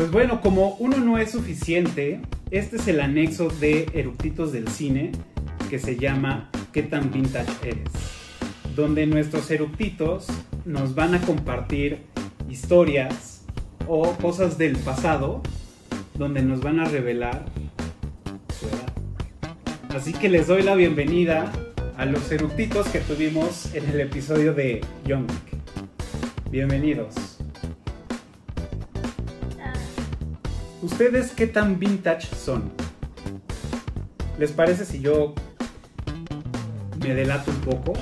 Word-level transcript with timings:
Pues 0.00 0.12
bueno, 0.12 0.40
como 0.40 0.76
uno 0.76 0.96
no 0.96 1.18
es 1.18 1.32
suficiente, 1.32 2.22
este 2.50 2.76
es 2.76 2.88
el 2.88 3.00
anexo 3.00 3.50
de 3.50 3.86
Eructitos 3.92 4.50
del 4.50 4.66
Cine 4.68 5.12
que 5.68 5.78
se 5.78 5.98
llama 5.98 6.50
¿Qué 6.72 6.82
tan 6.82 7.12
vintage 7.12 7.52
eres? 7.62 7.90
Donde 8.74 9.06
nuestros 9.06 9.50
eructitos 9.50 10.26
nos 10.64 10.94
van 10.94 11.14
a 11.14 11.20
compartir 11.20 11.98
historias 12.48 13.44
o 13.86 14.14
cosas 14.14 14.56
del 14.56 14.78
pasado 14.78 15.42
donde 16.14 16.40
nos 16.40 16.62
van 16.62 16.80
a 16.80 16.86
revelar 16.86 17.44
su 18.58 18.68
edad. 18.68 18.92
Así 19.94 20.14
que 20.14 20.30
les 20.30 20.46
doy 20.46 20.62
la 20.62 20.76
bienvenida 20.76 21.52
a 21.98 22.06
los 22.06 22.32
eructitos 22.32 22.88
que 22.88 23.00
tuvimos 23.00 23.74
en 23.74 23.86
el 23.90 24.00
episodio 24.00 24.54
de 24.54 24.80
Young 25.04 25.26
Bienvenidos. 26.50 27.29
¿Ustedes 30.82 31.32
qué 31.32 31.46
tan 31.46 31.78
vintage 31.78 32.26
son? 32.34 32.72
¿Les 34.38 34.50
parece 34.50 34.86
si 34.86 35.00
yo 35.00 35.34
me 37.00 37.14
delato 37.14 37.50
un 37.50 37.60
poco? 37.60 37.92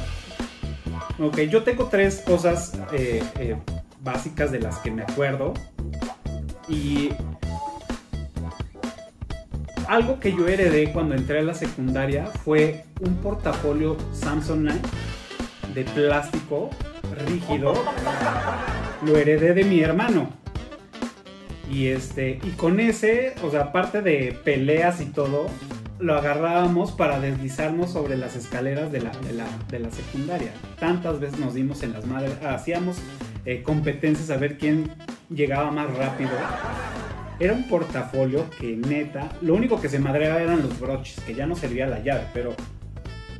Ok, 1.18 1.40
yo 1.50 1.64
tengo 1.64 1.86
tres 1.86 2.22
cosas 2.24 2.74
eh, 2.92 3.24
eh, 3.40 3.56
básicas 4.00 4.52
de 4.52 4.60
las 4.60 4.78
que 4.78 4.92
me 4.92 5.02
acuerdo. 5.02 5.54
Y 6.68 7.10
algo 9.88 10.20
que 10.20 10.32
yo 10.32 10.46
heredé 10.46 10.92
cuando 10.92 11.16
entré 11.16 11.40
a 11.40 11.42
la 11.42 11.54
secundaria 11.54 12.26
fue 12.44 12.84
un 13.00 13.16
portafolio 13.16 13.96
Samsonite 14.12 14.88
de 15.74 15.82
plástico 15.82 16.70
rígido. 17.26 17.74
Lo 19.04 19.16
heredé 19.16 19.54
de 19.54 19.64
mi 19.64 19.80
hermano. 19.80 20.37
Y 21.70 21.88
este, 21.88 22.40
y 22.42 22.50
con 22.52 22.80
ese, 22.80 23.34
o 23.42 23.50
sea, 23.50 23.64
aparte 23.64 24.00
de 24.00 24.38
peleas 24.44 25.00
y 25.00 25.06
todo, 25.06 25.48
lo 25.98 26.16
agarrábamos 26.16 26.92
para 26.92 27.20
deslizarnos 27.20 27.90
sobre 27.90 28.16
las 28.16 28.36
escaleras 28.36 28.92
de 28.92 29.00
la, 29.00 29.10
de 29.68 29.78
la, 29.80 29.90
secundaria. 29.90 30.52
Tantas 30.78 31.20
veces 31.20 31.38
nos 31.40 31.54
dimos 31.54 31.82
en 31.82 31.92
las 31.92 32.06
madres, 32.06 32.32
hacíamos 32.42 32.98
eh, 33.44 33.62
competencias 33.62 34.30
a 34.30 34.36
ver 34.36 34.58
quién 34.58 34.90
llegaba 35.28 35.70
más 35.70 35.94
rápido. 35.96 36.30
Era 37.40 37.52
un 37.52 37.68
portafolio 37.68 38.48
que 38.58 38.76
neta, 38.76 39.28
lo 39.42 39.54
único 39.54 39.80
que 39.80 39.88
se 39.88 39.98
madreaba 39.98 40.40
eran 40.40 40.62
los 40.62 40.78
broches, 40.80 41.20
que 41.20 41.34
ya 41.34 41.46
no 41.46 41.54
servía 41.54 41.86
la 41.86 42.00
llave, 42.00 42.24
pero 42.32 42.54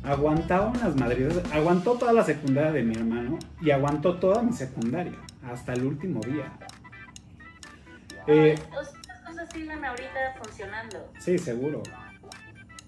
aguantaba 0.03 0.67
unas 0.67 0.95
madres, 0.95 1.33
aguantó 1.51 1.93
toda 1.93 2.13
la 2.13 2.23
secundaria 2.23 2.71
de 2.71 2.83
mi 2.83 2.95
hermano 2.95 3.37
y 3.61 3.71
aguantó 3.71 4.15
toda 4.15 4.41
mi 4.41 4.53
secundaria, 4.53 5.17
hasta 5.43 5.73
el 5.73 5.85
último 5.85 6.21
día. 6.21 6.53
Eh, 8.27 8.59
cosas 8.73 8.93
siguen 9.51 9.83
ahorita 9.83 10.35
funcionando. 10.41 11.11
Sí, 11.19 11.37
seguro. 11.37 11.81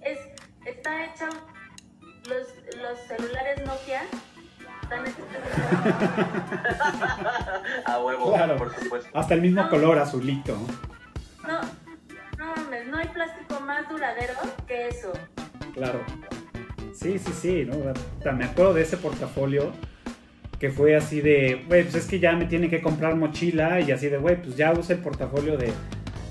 Es, 0.01 0.19
está 0.65 1.05
hecho, 1.05 1.25
los, 2.27 2.47
los 2.81 2.99
celulares 3.07 3.65
Nokia 3.65 4.03
están 4.83 5.05
hechos. 5.07 5.25
A 7.85 7.99
huevo, 7.99 8.33
claro, 8.33 8.57
por 8.57 8.75
supuesto. 8.75 9.09
Hasta 9.17 9.33
el 9.33 9.41
mismo 9.41 9.69
color 9.69 9.99
azulito. 9.99 10.57
No, 11.47 11.61
no 12.37 12.55
mames, 12.55 12.87
no 12.87 12.97
hay 12.97 13.07
plástico 13.07 13.59
más 13.61 13.87
duradero 13.89 14.33
que 14.67 14.89
eso. 14.89 15.13
Claro. 15.73 16.03
Sí, 16.93 17.17
sí, 17.17 17.33
sí, 17.33 17.65
¿no? 17.65 17.75
Me 18.33 18.45
acuerdo 18.45 18.73
de 18.73 18.81
ese 18.83 18.97
portafolio 18.97 19.71
que 20.61 20.69
fue 20.69 20.95
así 20.95 21.21
de, 21.21 21.65
güey, 21.67 21.81
pues 21.81 21.95
es 21.95 22.05
que 22.05 22.19
ya 22.19 22.33
me 22.33 22.45
tiene 22.45 22.69
que 22.69 22.81
comprar 22.81 23.15
mochila 23.15 23.81
y 23.81 23.91
así 23.91 24.09
de, 24.09 24.19
güey, 24.19 24.39
pues 24.39 24.55
ya 24.55 24.71
usa 24.71 24.95
el 24.95 25.01
portafolio 25.01 25.57
de, 25.57 25.73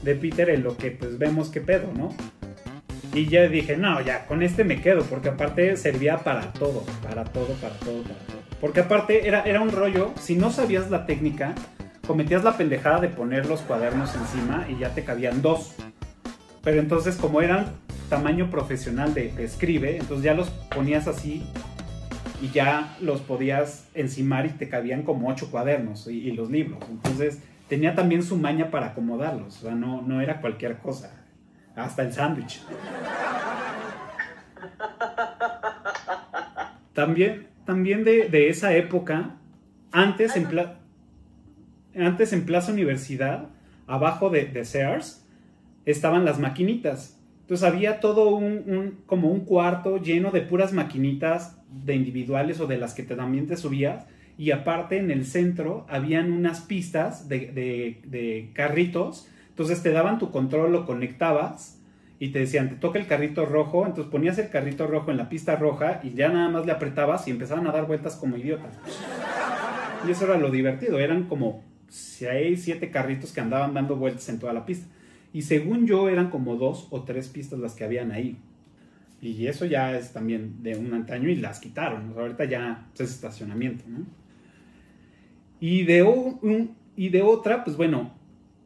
de 0.05 0.15
Peter 0.15 0.51
en 0.51 0.63
lo 0.63 0.77
que 0.77 0.93
pues 0.93 1.19
vemos 1.19 1.49
qué 1.49 1.61
pedo, 1.61 1.93
¿no? 1.93 2.15
Y 3.13 3.27
ya 3.27 3.49
dije, 3.49 3.77
no, 3.77 4.01
ya, 4.01 4.27
con 4.27 4.45
este 4.45 4.63
me 4.63 4.81
quedo, 4.81 5.03
porque 5.03 5.31
aparte 5.31 5.77
servía 5.77 6.19
para 6.19 6.53
todo, 6.53 6.85
para 7.03 7.25
todo, 7.25 7.49
para 7.55 7.75
todo, 7.81 8.05
para 8.05 8.21
todo. 8.21 8.41
Porque 8.61 8.79
aparte 8.79 9.27
era, 9.27 9.43
era 9.43 9.61
un 9.61 9.73
rollo, 9.73 10.13
si 10.21 10.37
no 10.37 10.53
sabías 10.53 10.93
la 10.93 11.07
técnica, 11.07 11.57
cometías 12.07 12.45
la 12.45 12.57
pendejada 12.57 13.01
de 13.01 13.09
poner 13.09 13.47
los 13.47 13.63
cuadernos 13.63 14.15
encima 14.15 14.65
y 14.69 14.79
ya 14.79 14.95
te 14.95 15.03
cabían 15.03 15.43
dos. 15.43 15.75
Pero 16.63 16.79
entonces 16.79 17.17
como 17.17 17.43
eran 17.43 17.67
tamaño 18.09 18.49
profesional 18.49 19.13
de, 19.13 19.33
escribe, 19.43 19.97
entonces 19.97 20.23
ya 20.23 20.35
los 20.35 20.51
ponías 20.51 21.09
así 21.09 21.45
y 22.41 22.49
ya 22.51 22.97
los 23.01 23.21
podías 23.21 23.89
encimar 23.95 24.47
y 24.47 24.51
te 24.51 24.69
cabían 24.69 25.03
como 25.03 25.29
ocho 25.29 25.51
cuadernos 25.51 26.07
y, 26.07 26.31
los 26.33 26.51
libros. 26.51 26.79
Entonces 26.91 27.43
tenía 27.69 27.95
también 27.95 28.23
su 28.23 28.37
maña 28.37 28.71
para 28.71 28.89
acomodarlos, 28.89 29.59
o 29.59 29.61
sea, 29.63 29.75
no, 29.75 30.03
no 30.03 30.21
era 30.21 30.41
cualquier 30.41 30.79
cosa, 30.79 31.25
hasta 31.77 32.03
el 32.03 32.13
sándwich. 32.13 32.63
También, 36.93 37.47
también 37.65 38.05
de, 38.05 38.49
esa 38.49 38.75
época, 38.75 39.37
antes 39.93 40.37
en, 40.37 40.49
antes 41.97 42.33
en 42.33 42.45
Plaza 42.45 42.73
Universidad, 42.73 43.49
abajo 43.87 44.31
de, 44.31 44.47
de 44.47 44.65
Sears, 44.65 45.27
estaban 45.85 46.25
las 46.25 46.39
maquinitas. 46.39 47.20
Entonces 47.51 47.67
había 47.67 47.99
todo 47.99 48.29
un, 48.29 49.01
como 49.07 49.29
un 49.29 49.41
cuarto 49.41 50.01
lleno 50.01 50.31
de 50.31 50.41
puras 50.41 50.73
maquinitas 50.73 51.57
de 51.85 51.97
individuales 51.97 52.61
o 52.61 52.69
de 52.69 52.79
las 52.79 52.95
que 52.95 53.03
también 53.03 53.49
te 53.49 53.57
subías. 53.57 54.07
Y 54.39 54.53
aparte 54.53 54.99
en 54.99 55.11
el 55.11 55.27
centro 55.27 55.85
habían 55.89 56.31
unas 56.31 56.61
pistas 56.61 57.29
de, 57.29 58.51
carritos. 58.55 59.29
Entonces 59.49 59.83
te 59.83 59.91
daban 59.91 60.21
tu 60.21 60.31
control, 60.31 60.71
lo 60.71 60.87
conectabas 60.87 61.81
y 62.21 62.29
te 62.29 62.39
decían, 62.39 62.69
te 62.69 62.77
toca 62.77 63.01
el 63.01 63.09
carrito 63.09 63.45
rojo. 63.45 63.85
Entonces 63.85 64.13
ponías 64.13 64.39
el 64.39 64.49
carrito 64.49 64.87
rojo 64.87 65.11
en 65.11 65.17
la 65.17 65.29
pista 65.29 65.57
roja 65.57 65.99
y 66.05 66.15
ya 66.15 66.29
nada 66.29 66.51
más 66.51 66.67
le 66.67 66.71
apretabas 66.71 67.27
y 67.27 67.33
empezaban 67.33 67.67
a 67.67 67.73
dar 67.73 67.89
vueltas 67.89 68.15
como 68.15 68.37
idiotas. 68.37 68.79
Y 70.07 70.13
eso 70.13 70.25
era 70.25 70.39
lo 70.39 70.53
divertido. 70.53 71.01
Eran 71.01 71.25
como 71.25 71.65
seis, 71.89 72.63
siete 72.63 72.93
carritos 72.93 73.33
que 73.33 73.41
andaban 73.41 73.75
dando 73.75 73.97
vueltas 73.97 74.29
en 74.29 74.39
toda 74.39 74.53
la 74.53 74.65
pista. 74.65 74.87
Y 75.33 75.43
según 75.43 75.87
yo 75.87 76.09
eran 76.09 76.31
como 76.31 76.57
dos 76.57 76.89
o 76.91 77.03
tres 77.03 77.29
pistas 77.29 77.59
las 77.59 77.75
que 77.75 77.85
habían 77.85 78.11
ahí. 78.11 78.37
Y 79.23 79.47
eso 79.47 79.67
ya 79.67 79.97
es 79.97 80.13
también 80.13 80.63
de 80.63 80.77
un 80.77 80.93
antaño 80.95 81.29
y 81.29 81.37
las 81.37 81.61
quitaron. 81.61 82.15
ahorita 82.17 82.45
ya 82.47 82.87
es 82.95 83.01
estacionamiento. 83.01 83.85
Y, 85.61 85.85
de 85.85 86.03
un, 86.03 86.75
y 86.97 87.11
de 87.11 87.23
otra, 87.23 87.65
pues 87.65 87.77
bueno, 87.77 88.13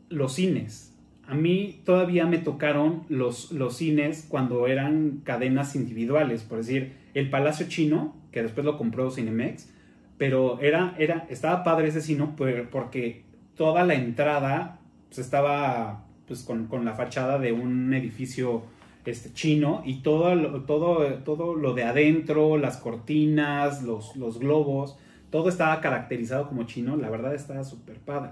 los 0.09 0.35
cines. 0.35 0.93
A 1.27 1.35
mí 1.35 1.81
todavía 1.85 2.27
me 2.27 2.39
tocaron 2.39 3.05
los, 3.09 3.51
los 3.51 3.77
cines 3.77 4.27
cuando 4.29 4.67
eran 4.69 5.23
cadenas 5.25 5.75
individuales. 5.75 6.43
Por 6.43 6.59
decir, 6.59 6.93
el 7.15 7.31
Palacio 7.31 7.67
Chino, 7.69 8.15
que 8.31 8.43
después 8.43 8.65
lo 8.65 8.79
compró 8.79 9.11
Cinemex. 9.11 9.71
Pero 10.19 10.61
era, 10.61 10.95
era, 10.99 11.27
estaba 11.29 11.65
padre 11.65 11.89
ese 11.89 12.01
cine 12.01 12.29
porque 12.71 13.25
toda 13.57 13.85
la 13.85 13.95
entrada 13.95 14.79
pues, 15.09 15.19
estaba 15.19 16.07
pues 16.27 16.43
con, 16.43 16.85
la 16.85 16.95
fachada 16.95 17.39
de 17.39 17.53
un 17.53 17.93
edificio 17.95 18.63
este, 19.05 19.33
chino 19.33 19.83
y 19.85 20.03
todo, 20.03 20.63
todo, 20.63 21.15
todo 21.25 21.55
lo 21.55 21.75
de 21.75 21.85
adentro, 21.85 22.57
las 22.57 22.79
cortinas, 22.79 23.83
los, 23.83 24.17
los 24.17 24.39
globos, 24.39 24.97
todo 25.31 25.49
estaba 25.49 25.81
caracterizado 25.81 26.49
como 26.49 26.65
chino, 26.65 26.97
la 26.97 27.11
verdad 27.11 27.35
estaba 27.35 27.65
súper 27.65 27.99
padre. 27.99 28.31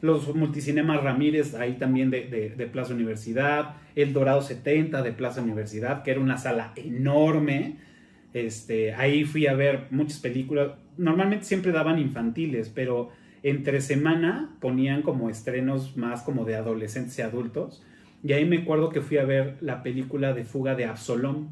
Los 0.00 0.34
multicinemas 0.34 1.02
Ramírez, 1.02 1.54
ahí 1.54 1.74
también 1.74 2.10
de, 2.10 2.54
de, 2.56 2.66
Plaza 2.66 2.92
Universidad, 2.92 3.76
el 3.94 4.12
Dorado 4.12 4.42
70 4.42 5.00
de 5.02 5.12
Plaza 5.12 5.42
Universidad, 5.42 6.02
que 6.02 6.10
era 6.10 6.20
una 6.20 6.38
sala 6.38 6.72
enorme. 6.74 7.76
Este, 8.34 8.94
ahí 8.94 9.24
fui 9.24 9.46
a 9.46 9.54
ver 9.54 9.86
muchas 9.90 10.18
películas. 10.18 10.72
Normalmente 10.96 11.44
siempre 11.44 11.70
daban 11.70 12.00
infantiles, 12.00 12.68
pero 12.68 13.10
entre 13.42 13.80
semana 13.80 14.56
ponían 14.60 15.02
como 15.02 15.28
estrenos 15.28 15.96
más 15.96 16.22
como 16.22 16.44
de 16.44 16.56
adolescentes 16.56 17.18
y 17.18 17.22
adultos. 17.22 17.84
Y 18.22 18.32
ahí 18.32 18.44
me 18.44 18.58
acuerdo 18.58 18.90
que 18.90 19.00
fui 19.00 19.18
a 19.18 19.24
ver 19.24 19.56
la 19.60 19.82
película 19.82 20.32
de 20.32 20.44
Fuga 20.44 20.74
de 20.76 20.84
Absalom, 20.84 21.48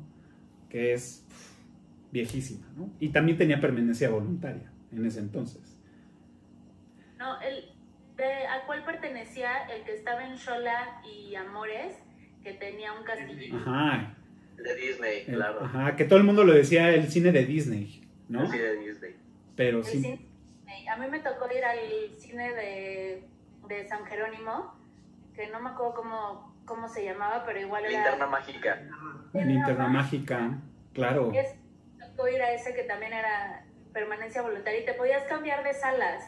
que 0.69 0.93
es 0.93 1.27
viejísima, 2.13 2.67
¿no? 2.77 2.91
Y 3.01 3.09
también 3.09 3.39
tenía 3.39 3.61
permanencia 3.61 4.09
voluntaria 4.09 4.71
en 4.93 5.05
ese 5.05 5.19
entonces. 5.19 5.77
No, 7.19 7.41
el, 7.41 7.65
¿a 8.49 8.67
cuál 8.67 8.85
pertenecía 8.85 9.67
el 9.75 9.83
que 9.83 9.95
estaba 9.95 10.25
en 10.25 10.37
Shola 10.37 11.03
y 11.05 11.35
Amores, 11.35 11.97
que 12.45 12.53
tenía 12.53 12.93
un 12.93 13.05
castillo? 13.05 13.57
Ajá. 13.57 14.17
De 14.57 14.75
Disney, 14.77 15.25
claro. 15.25 15.65
Ajá, 15.65 15.97
que 15.97 16.05
todo 16.05 16.19
el 16.19 16.25
mundo 16.25 16.45
lo 16.45 16.53
decía 16.53 16.95
el 16.95 17.09
cine 17.09 17.33
de 17.33 17.47
Disney, 17.47 18.03
¿no? 18.29 18.43
El 18.43 18.51
cine 18.51 18.63
de 18.63 18.77
Disney. 18.77 19.17
Pero 19.57 19.83
sí 19.83 20.30
a 20.91 20.97
mí 20.97 21.07
me 21.09 21.21
tocó 21.21 21.47
ir 21.53 21.65
al 21.65 21.79
cine 22.19 22.53
de, 22.53 23.25
de 23.69 23.89
San 23.89 24.05
Jerónimo, 24.07 24.75
que 25.35 25.49
no 25.49 25.61
me 25.61 25.71
acuerdo 25.71 25.95
cómo, 25.95 26.55
cómo 26.65 26.89
se 26.89 27.05
llamaba, 27.05 27.45
pero 27.45 27.61
igual 27.61 27.85
era... 27.85 27.93
Linterna 27.93 28.27
Mágica. 28.27 28.83
Linterna 29.33 29.89
Mágica, 29.89 30.59
claro. 30.93 31.33
Es, 31.35 31.55
me 31.97 32.07
tocó 32.07 32.29
ir 32.29 32.43
a 32.43 32.53
ese 32.53 32.75
que 32.75 32.83
también 32.85 33.13
era 33.13 33.65
permanencia 33.93 34.43
voluntaria 34.43 34.81
y 34.81 34.85
te 34.85 34.95
podías 34.95 35.25
cambiar 35.25 35.65
de 35.65 35.75
salas. 35.75 36.25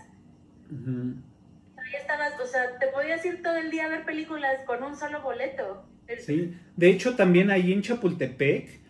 ahí 0.70 1.94
estabas, 1.98 2.38
o 2.40 2.46
sea, 2.46 2.78
te 2.78 2.88
podías 2.88 3.24
ir 3.24 3.42
todo 3.42 3.56
el 3.56 3.70
día 3.70 3.86
a 3.86 3.88
ver 3.88 4.04
películas 4.04 4.64
con 4.66 4.82
un 4.82 4.96
solo 4.96 5.22
boleto. 5.22 5.86
Sí, 6.18 6.56
de 6.76 6.90
hecho 6.90 7.16
también 7.16 7.50
ahí 7.50 7.72
en 7.72 7.82
Chapultepec, 7.82 8.80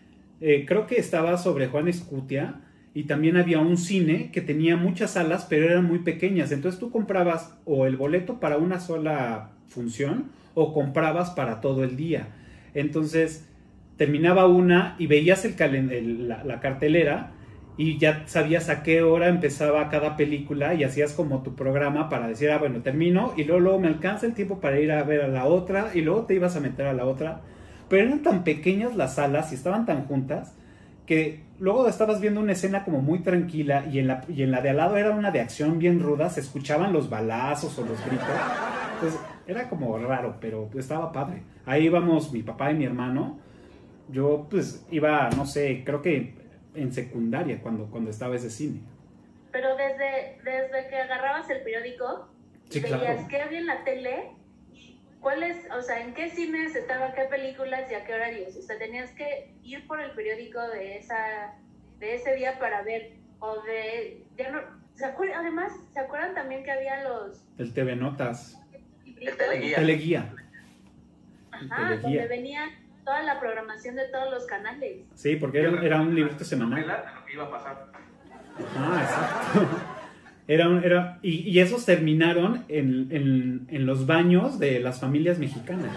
eh, 0.41 0.67
creo 0.67 0.87
que 0.87 0.97
estaba 0.99 1.37
sobre 1.37 1.69
Juan 1.69 1.89
Escutia, 1.89 2.61
y 2.95 3.05
también 3.05 3.37
había 3.37 3.59
un 3.59 3.79
cine 3.79 4.31
que 4.33 4.43
tenía 4.43 4.77
muchas 4.77 5.13
salas, 5.13 5.47
pero 5.49 5.67
eran 5.67 5.85
muy 5.85 6.01
pequeñas. 6.01 6.53
Entonces 6.53 6.79
tú 6.79 6.91
comprabas 6.91 7.59
o 7.65 7.87
el 7.87 7.97
boleto 7.97 8.39
para 8.39 8.59
una 8.59 8.81
sola 8.81 9.51
función 9.69 10.27
o 10.55 10.75
comprabas 10.75 11.31
para 11.31 11.61
todo 11.61 11.85
el 11.85 11.97
día. 11.97 12.29
Entonces 12.75 13.49
terminaba 13.97 14.47
una 14.47 14.95
y 14.99 15.07
veías 15.07 15.45
el, 15.45 16.29
la, 16.29 16.61
cartelera 16.61 17.33
y 17.79 17.99
ya 17.99 18.25
sabías 18.27 18.69
a 18.69 18.83
qué 18.83 19.03
hora 19.03 19.29
empezaba 19.29 19.89
cada 19.89 20.17
película 20.17 20.75
y 20.75 20.85
hacías 20.85 21.15
como 21.15 21.43
tu 21.43 21.55
programa 21.55 22.11
para 22.11 22.29
decir, 22.29 22.51
ah, 22.51 22.59
bueno, 22.59 22.83
termino 22.83 23.33
y 23.39 23.45
luego, 23.45 23.61
luego 23.61 23.81
me 23.81 23.89
alcanza 23.89 24.27
el 24.27 24.35
tiempo 24.35 24.61
para 24.61 24.79
ir 24.81 24.93
a 24.93 25.03
ver 25.03 25.23
a 25.23 25.29
la 25.29 25.47
otra 25.47 25.93
y 25.95 26.03
luego 26.03 26.27
te 26.27 26.35
ibas 26.35 26.57
a 26.57 26.61
meter 26.61 26.87
a 26.87 26.93
la 26.93 27.07
otra. 27.07 27.41
Pero 27.89 28.07
eran 28.07 28.23
tan 28.23 28.45
pequeñas 28.45 28.97
las 28.97 29.15
salas 29.15 29.51
y 29.53 29.55
estaban 29.55 29.87
tan 29.87 30.05
juntas 30.05 30.55
que 31.07 31.43
luego 31.59 31.89
estabas 31.89 32.21
viendo 32.21 32.41
una 32.41 32.53
escena 32.53 32.85
como 32.85 33.01
muy 33.01 33.21
tranquila 33.21 33.85
y 33.91 33.99
en, 33.99 34.09
la, 34.09 34.25
y 34.29 34.43
en 34.43 34.51
la 34.51 34.61
de 34.61 34.71
al 34.71 34.77
lado 34.77 34.97
era 34.97 35.11
una 35.11 35.31
de 35.31 35.41
acción 35.41 35.79
bien 35.79 36.01
ruda, 36.01 36.31
se 36.31 36.41
escuchaban 36.41 36.93
los 36.93 37.11
balazos 37.11 37.79
o 37.79 37.85
los 37.85 38.05
gritos. 38.05 38.29
Entonces 38.95 39.21
era 39.47 39.69
como 39.69 39.99
raro, 39.99 40.37
pero 40.41 40.71
estaba 40.77 41.13
padre. 41.13 41.43
Ahí 41.67 41.87
íbamos 41.87 42.33
mi 42.33 42.43
papá 42.43 42.71
y 42.71 42.75
mi 42.75 42.85
hermano. 42.85 43.39
Yo 44.09 44.47
pues 44.51 44.87
iba, 44.91 45.31
no 45.31 45.47
sé, 45.47 45.83
creo 45.85 46.03
que 46.03 46.35
en 46.75 46.93
secundaria 46.93 47.61
cuando, 47.61 47.87
cuando 47.87 48.11
estaba 48.11 48.37
ese 48.37 48.51
cine. 48.51 48.81
Pero 49.51 49.77
desde, 49.77 50.39
desde 50.45 50.89
que 50.89 50.97
agarrabas 50.97 51.49
el 51.51 51.63
periódico, 51.63 52.29
veías 52.71 53.29
qué 53.29 53.43
había 53.43 53.59
en 53.59 53.67
la 53.67 53.85
tele, 53.85 54.31
cuáles, 55.23 55.57
o 55.71 55.81
sea, 55.81 56.01
en 56.01 56.13
qué 56.13 56.29
cines 56.29 56.75
estaban 56.75 57.15
qué 57.15 57.25
películas 57.25 57.91
y 57.91 57.95
a 57.95 58.05
qué 58.05 58.15
horarios. 58.15 58.57
O 58.57 58.63
sea, 58.63 58.77
tenías 58.77 59.11
que 59.13 59.55
ir 59.63 59.87
por 59.87 60.01
el 60.01 60.11
periódico 60.11 60.61
de 60.69 60.99
esa 60.99 61.55
de 61.99 62.17
ese 62.17 62.35
día 62.35 62.59
para 62.59 62.83
ver 62.83 63.13
o 63.39 63.63
de 63.63 64.25
ya 64.37 64.51
no 64.51 64.61
¿se 64.95 65.05
acuerdan? 65.07 65.39
además 65.39 65.73
se 65.95 66.01
acuerdan 66.01 66.35
también 66.35 66.65
que 66.65 66.73
había 66.73 67.05
los 67.05 67.45
el 67.59 67.73
TV 67.73 67.95
Notas 67.95 68.61
el 69.07 69.37
teleguía, 69.37 69.77
teleguía. 69.77 70.35
Ajá, 71.53 71.97
donde 72.03 72.27
venía 72.27 72.71
toda 73.05 73.23
la 73.23 73.39
programación 73.39 73.95
de 73.95 74.09
todos 74.09 74.33
los 74.33 74.47
canales. 74.47 75.07
Sí, 75.15 75.37
porque 75.37 75.61
era, 75.61 75.81
era 75.83 76.01
un 76.01 76.13
librito 76.13 76.45
semanal. 76.45 76.81
Lo 76.81 77.25
que 77.25 77.33
iba 77.35 77.45
a 77.45 77.51
pasar. 77.51 77.87
Ah, 78.77 79.01
exacto. 79.01 80.02
Era 80.49 80.69
un, 80.69 80.83
era, 80.83 81.19
y, 81.23 81.49
y, 81.49 81.61
esos 81.61 81.85
terminaron 81.85 82.65
en, 82.69 83.09
en, 83.11 83.67
en, 83.71 83.87
los 83.87 84.07
baños 84.07 84.59
de 84.59 84.81
las 84.81 84.99
familias 84.99 85.39
mexicanas. 85.39 85.97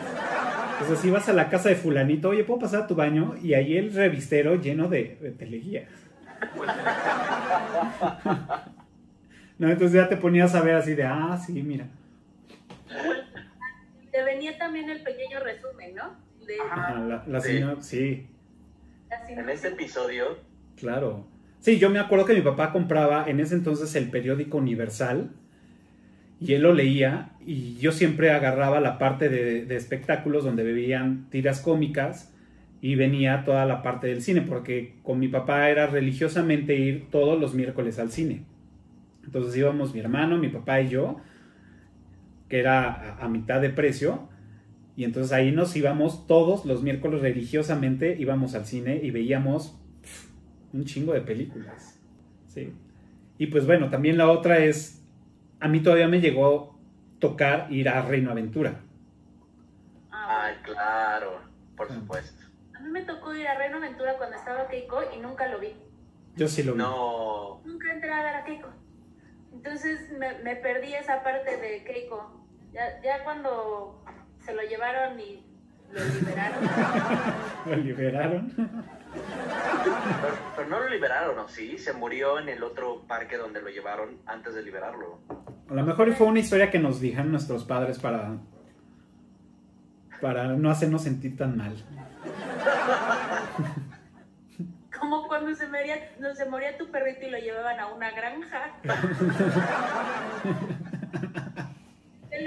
Entonces 0.80 1.03
ibas 1.06 1.27
a 1.30 1.33
la 1.33 1.50
casa 1.50 1.69
de 1.69 1.75
fulanito, 1.75 2.30
oye, 2.30 2.44
¿puedo 2.44 2.59
pasar 2.59 2.83
a 2.83 2.88
tu 2.88 2.95
baño? 2.95 3.36
Y 3.42 3.56
ahí 3.56 3.75
el 3.75 3.94
revistero 3.94 4.56
lleno 4.56 4.88
de, 4.88 5.18
de 5.19 5.31
teleguías. 5.31 5.89
no, 9.57 9.69
entonces 9.69 9.94
ya 9.94 10.07
te 10.07 10.18
ponías 10.18 10.53
a 10.53 10.62
ver 10.62 10.75
así 10.75 10.94
de, 10.94 11.06
ah, 11.06 11.39
sí, 11.44 11.63
mira. 11.63 11.88
Te 14.12 14.24
venía 14.24 14.57
también 14.57 14.89
el 14.89 15.01
pequeño 15.01 15.39
resumen, 15.39 15.95
¿no? 15.95 16.13
la, 17.07 17.24
la 17.25 17.42
señora, 17.42 17.81
sí. 17.81 18.27
En 19.27 19.50
este 19.50 19.69
episodio. 19.69 20.38
Claro. 20.75 21.25
Sí, 21.66 21.80
yo 21.80 21.90
me 21.90 21.98
acuerdo 21.98 22.26
que 22.26 22.36
mi 22.36 22.42
papá 22.42 22.72
compraba 22.72 23.28
en 23.28 23.40
ese 23.40 23.56
entonces 23.56 23.96
el 23.96 24.12
periódico 24.12 24.60
Universal 24.60 25.32
y 26.40 26.54
él 26.54 26.62
lo 26.62 26.76
leía 26.76 27.32
y 27.44 27.78
yo 27.78 27.92
siempre 27.92 28.30
agarraba 28.30 28.80
la 28.80 29.00
parte 29.00 29.30
de, 29.30 29.76
espectáculos 29.76 30.44
donde 30.44 30.62
bebían 30.62 31.28
tiras 31.32 31.62
cómicas 31.62 32.32
y 32.82 32.94
venía 32.94 33.44
toda 33.46 33.66
la 33.66 33.82
parte 33.82 34.06
del 34.06 34.22
cine 34.22 34.42
porque 34.44 34.94
con 35.02 35.18
mi 35.18 35.28
papá 35.28 35.72
era 35.72 35.88
religiosamente 35.88 36.76
ir 36.76 37.08
todos 37.10 37.42
los 37.42 37.56
miércoles 37.56 37.98
al 37.98 38.12
cine. 38.12 38.44
Entonces 39.24 39.58
íbamos 39.58 39.92
mi 39.92 40.02
hermano, 40.02 40.38
mi 40.38 40.50
papá 40.50 40.82
y 40.82 40.90
yo, 40.90 41.18
que 42.48 42.60
era 42.60 43.18
a 43.20 43.28
mitad 43.28 43.60
de 43.60 43.72
precio, 43.72 44.30
y 44.96 45.04
entonces 45.04 45.34
ahí 45.34 45.52
nos 45.52 45.76
íbamos 45.76 46.28
todos 46.28 46.64
los 46.64 46.84
miércoles 46.84 47.22
religiosamente, 47.22 48.18
íbamos 48.20 48.54
al 48.54 48.68
cine 48.68 49.00
y 49.02 49.10
veíamos 49.10 49.80
un 50.75 50.86
chingo 50.86 51.13
de 51.13 51.22
películas. 51.22 52.00
Sí. 52.48 52.74
Y 53.38 53.48
pues 53.48 53.66
bueno, 53.66 53.89
también 53.89 54.18
la 54.18 54.30
otra 54.30 54.60
es, 54.60 55.01
a 55.60 55.68
mí 55.68 55.81
todavía 55.81 56.07
me 56.07 56.19
llegó 56.19 56.77
tocar 57.19 57.72
ir 57.72 57.89
a 57.89 58.01
Reino 58.01 58.31
Aventura. 58.31 58.81
Ah, 60.12 60.51
claro, 60.63 61.39
por 61.75 61.88
ah. 61.89 61.95
supuesto. 61.95 62.44
A 62.75 62.80
mí 62.81 62.89
me 62.89 63.01
tocó 63.04 63.33
ir 63.33 63.48
a 63.48 63.57
Reino 63.57 63.77
Aventura 63.77 64.18
cuando 64.18 64.36
estaba 64.36 64.68
Keiko 64.68 65.01
y 65.16 65.19
nunca 65.22 65.48
lo 65.48 65.60
vi. 65.60 65.74
Yo 66.36 66.48
sí 66.48 66.63
lo 66.63 66.74
vi. 66.74 66.80
No. 66.80 67.62
Nunca 67.66 67.94
entré 67.94 68.12
a 68.12 68.24
ver 68.24 68.36
a 68.36 68.44
Keiko. 68.44 68.69
Entonces 69.54 70.12
me, 70.18 70.39
me 70.39 70.57
perdí 70.57 70.94
esa 70.94 71.24
parte 71.24 71.57
de 71.57 71.83
Keiko. 71.86 72.44
Ya, 72.74 73.01
ya 73.01 73.24
cuando 73.24 74.04
se 74.39 74.54
lo 74.54 74.62
llevaron 74.62 75.18
y 75.19 75.44
lo 75.95 76.06
liberaron. 76.06 76.69
¿Lo 77.65 77.75
liberaron? 77.77 78.51
Pero, 80.56 80.69
no 80.69 80.80
lo 80.80 80.89
liberaron, 80.89 81.36
¿no? 81.36 81.47
Sí, 81.47 81.77
se 81.77 81.94
murió 81.94 82.39
en 82.39 82.50
el 82.50 82.63
otro 82.63 83.03
parque 83.07 83.38
donde 83.38 83.62
lo 83.62 83.69
llevaron 83.69 84.18
antes 84.25 84.56
de 84.56 84.63
liberarlo. 84.63 85.19
A 85.69 85.74
lo 85.74 85.83
mejor 85.83 86.13
fue 86.13 86.27
una 86.27 86.39
historia 86.39 86.69
que 86.69 86.80
nos 86.80 87.00
dijeron 87.00 87.31
nuestros 87.31 87.63
padres 87.63 88.00
para, 88.00 88.38
para 90.21 90.47
no 90.47 90.69
hacernos 90.69 91.03
sentir 91.03 91.38
tan 91.38 91.57
mal. 91.57 91.75
Como 95.00 95.27
cuando 95.27 95.53
se 95.56 95.68
moría, 95.68 96.12
no, 96.19 96.33
se 96.33 96.45
moría 96.45 96.77
tu 96.77 96.89
perrito 96.92 97.27
y 97.27 97.31
lo 97.31 97.38
llevaban 97.38 97.80
a 97.80 97.88
una 97.88 98.12
granja. 98.12 98.71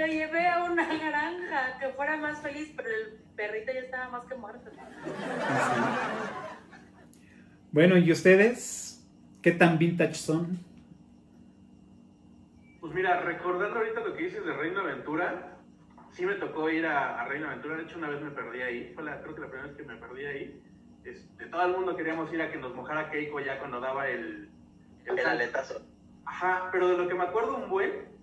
llevé 0.09 0.47
a 0.47 0.63
una 0.63 0.85
granja, 0.85 1.77
que 1.79 1.89
fuera 1.89 2.17
más 2.17 2.41
feliz, 2.41 2.73
pero 2.75 2.89
el 2.89 3.19
perrito 3.35 3.71
ya 3.71 3.79
estaba 3.79 4.09
más 4.09 4.25
que 4.25 4.35
muerto. 4.35 4.69
Bueno, 7.71 7.97
¿y 7.97 8.11
ustedes? 8.11 9.07
¿Qué 9.41 9.51
tan 9.51 9.77
vintage 9.77 10.15
son? 10.15 10.59
Pues 12.81 12.93
mira, 12.93 13.21
recordando 13.21 13.77
ahorita 13.79 14.01
lo 14.01 14.15
que 14.15 14.23
dices 14.23 14.43
de 14.43 14.53
Reino 14.53 14.81
Aventura, 14.81 15.57
sí 16.11 16.25
me 16.25 16.35
tocó 16.35 16.69
ir 16.69 16.85
a, 16.85 17.23
Reino 17.25 17.47
Aventura. 17.47 17.77
De 17.77 17.83
hecho, 17.83 17.97
una 17.97 18.09
vez 18.09 18.21
me 18.21 18.31
perdí 18.31 18.61
ahí. 18.61 18.91
Fue 18.95 19.03
la, 19.03 19.21
creo 19.21 19.35
que 19.35 19.41
la 19.41 19.47
primera 19.47 19.67
vez 19.67 19.77
que 19.77 19.83
me 19.83 19.95
perdí 19.95 20.25
ahí. 20.25 20.63
Este, 21.03 21.45
todo 21.45 21.65
el 21.65 21.71
mundo 21.73 21.95
queríamos 21.95 22.33
ir 22.33 22.41
a 22.41 22.51
que 22.51 22.57
nos 22.57 22.75
mojara 22.75 23.09
Keiko 23.09 23.39
ya 23.39 23.59
cuando 23.59 23.79
daba 23.79 24.07
el... 24.07 24.49
El, 25.05 25.19
el 25.19 25.25
aletazo. 25.25 25.81
Ajá, 26.25 26.69
pero 26.71 26.89
de 26.89 26.97
lo 26.97 27.07
que 27.07 27.15
me 27.15 27.23
acuerdo 27.23 27.55
un 27.55 27.69
buen 27.69 28.18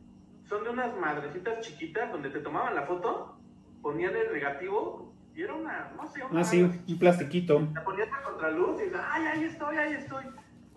son 0.49 0.65
de 0.65 0.71
unas 0.71 0.97
madrecitas 0.97 1.61
chiquitas 1.61 2.11
donde 2.11 2.31
te 2.31 2.41
tomaban 2.41 2.75
la 2.75 2.83
foto, 2.83 3.37
ponían 3.83 4.15
el 4.17 4.33
negativo 4.33 5.13
y 5.35 5.43
era 5.43 5.55
una, 5.55 5.93
no 5.97 6.07
sé, 6.07 6.25
una 6.25 6.41
Ah, 6.41 6.45
sí, 6.45 6.63
un 6.63 6.99
plastiquito. 6.99 7.69
La 7.75 7.85
ponías 7.85 8.09
a 8.13 8.23
contraluz 8.23 8.81
y 8.81 8.85
dices, 8.85 9.01
ay, 9.03 9.27
ahí 9.27 9.45
estoy, 9.45 9.77
ahí 9.77 9.93
estoy. 9.95 10.25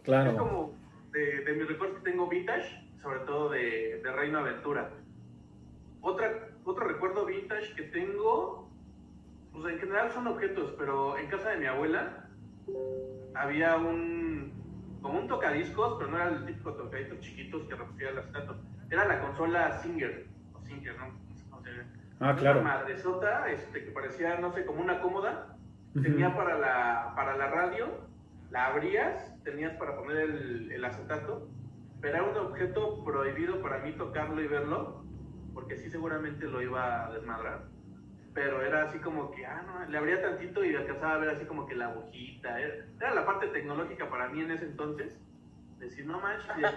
Claro. 0.04 0.32
Es 0.32 0.38
como 0.38 0.74
de, 1.12 1.44
de 1.44 1.54
mis 1.54 1.68
recuerdos 1.68 2.00
que 2.00 2.12
tengo 2.12 2.28
vintage, 2.28 2.90
sobre 3.02 3.20
todo 3.20 3.50
de, 3.50 4.02
de 4.04 4.12
Reino 4.12 4.40
Aventura. 4.40 4.90
Otra, 6.02 6.50
otro 6.66 6.88
recuerdo 6.88 7.26
vintage 7.26 7.74
que 7.76 7.84
tengo, 7.84 8.70
pues 9.54 9.74
en 9.74 9.80
general 9.80 10.12
son 10.12 10.28
objetos, 10.28 10.74
pero 10.78 11.18
en 11.18 11.28
casa 11.28 11.50
de 11.52 11.58
mi 11.58 11.66
abuela 11.68 12.28
había 13.36 13.76
un, 13.78 14.52
como 15.02 15.20
un 15.20 15.28
tocadiscos, 15.28 15.96
pero 15.98 16.10
no 16.12 16.18
era 16.18 16.30
el 16.30 16.46
típico 16.46 16.74
tocadiscos 16.74 17.20
chiquitos 17.20 17.64
que 17.68 17.76
recogía 17.76 18.12
las 18.12 18.26
estatuas 18.26 18.58
era 18.89 19.05
la 19.05 19.19
consola 19.19 19.79
Singer, 19.81 20.27
o 20.53 20.62
Singer, 20.62 20.98
¿no? 20.98 21.19
Ah, 22.19 22.36
claro. 22.36 22.62
Una 22.62 22.74
madresota, 22.74 23.50
este, 23.50 23.86
que 23.86 23.91
parecía, 23.91 24.38
no 24.39 24.51
sé, 24.51 24.65
como 24.65 24.81
una 24.81 25.00
cómoda. 25.00 25.55
Tenía 25.93 26.36
para 26.36 26.58
la, 26.58 27.13
para 27.15 27.36
la 27.36 27.48
radio, 27.48 27.88
la 28.51 28.67
abrías, 28.67 29.34
tenías 29.43 29.74
para 29.77 29.96
poner 29.96 30.17
el, 30.17 30.72
el 30.72 30.86
acetato, 30.86 31.50
pero 32.00 32.15
era 32.15 32.24
un 32.24 32.38
objeto 32.38 33.03
prohibido 33.03 33.62
para 33.62 33.79
mí 33.79 33.93
tocarlo 33.93 34.41
y 34.41 34.48
verlo, 34.48 35.03
porque 35.53 35.77
sí 35.77 35.89
seguramente 35.89 36.46
lo 36.46 36.62
iba 36.62 37.05
a 37.05 37.12
desmadrar. 37.12 37.63
Pero 38.34 38.62
era 38.62 38.84
así 38.84 39.00
como 39.00 39.31
que, 39.31 39.46
ah, 39.46 39.63
no, 39.65 39.89
le 39.89 39.98
abría 39.98 40.22
tantito 40.22 40.63
y 40.63 40.75
alcanzaba 40.75 41.15
a 41.15 41.17
ver 41.17 41.29
así 41.29 41.46
como 41.46 41.65
que 41.65 41.75
la 41.75 41.88
agujita. 41.88 42.60
Era, 42.60 42.86
era 43.00 43.13
la 43.15 43.25
parte 43.25 43.48
tecnológica 43.48 44.10
para 44.10 44.29
mí 44.29 44.41
en 44.41 44.51
ese 44.51 44.65
entonces. 44.65 45.19
Decir, 45.79 46.05
no 46.05 46.19
manches, 46.19 46.75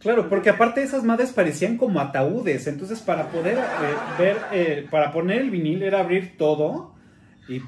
Claro, 0.00 0.30
porque 0.30 0.48
aparte 0.48 0.82
esas 0.82 1.04
madres 1.04 1.32
parecían 1.32 1.76
como 1.76 2.00
ataúdes, 2.00 2.66
entonces 2.66 3.00
para 3.00 3.28
poder 3.28 3.58
eh, 3.58 3.96
ver, 4.18 4.36
eh, 4.50 4.88
para 4.90 5.12
poner 5.12 5.42
el 5.42 5.50
vinil 5.50 5.82
era 5.82 6.00
abrir 6.00 6.38
todo 6.38 6.94
y, 7.46 7.60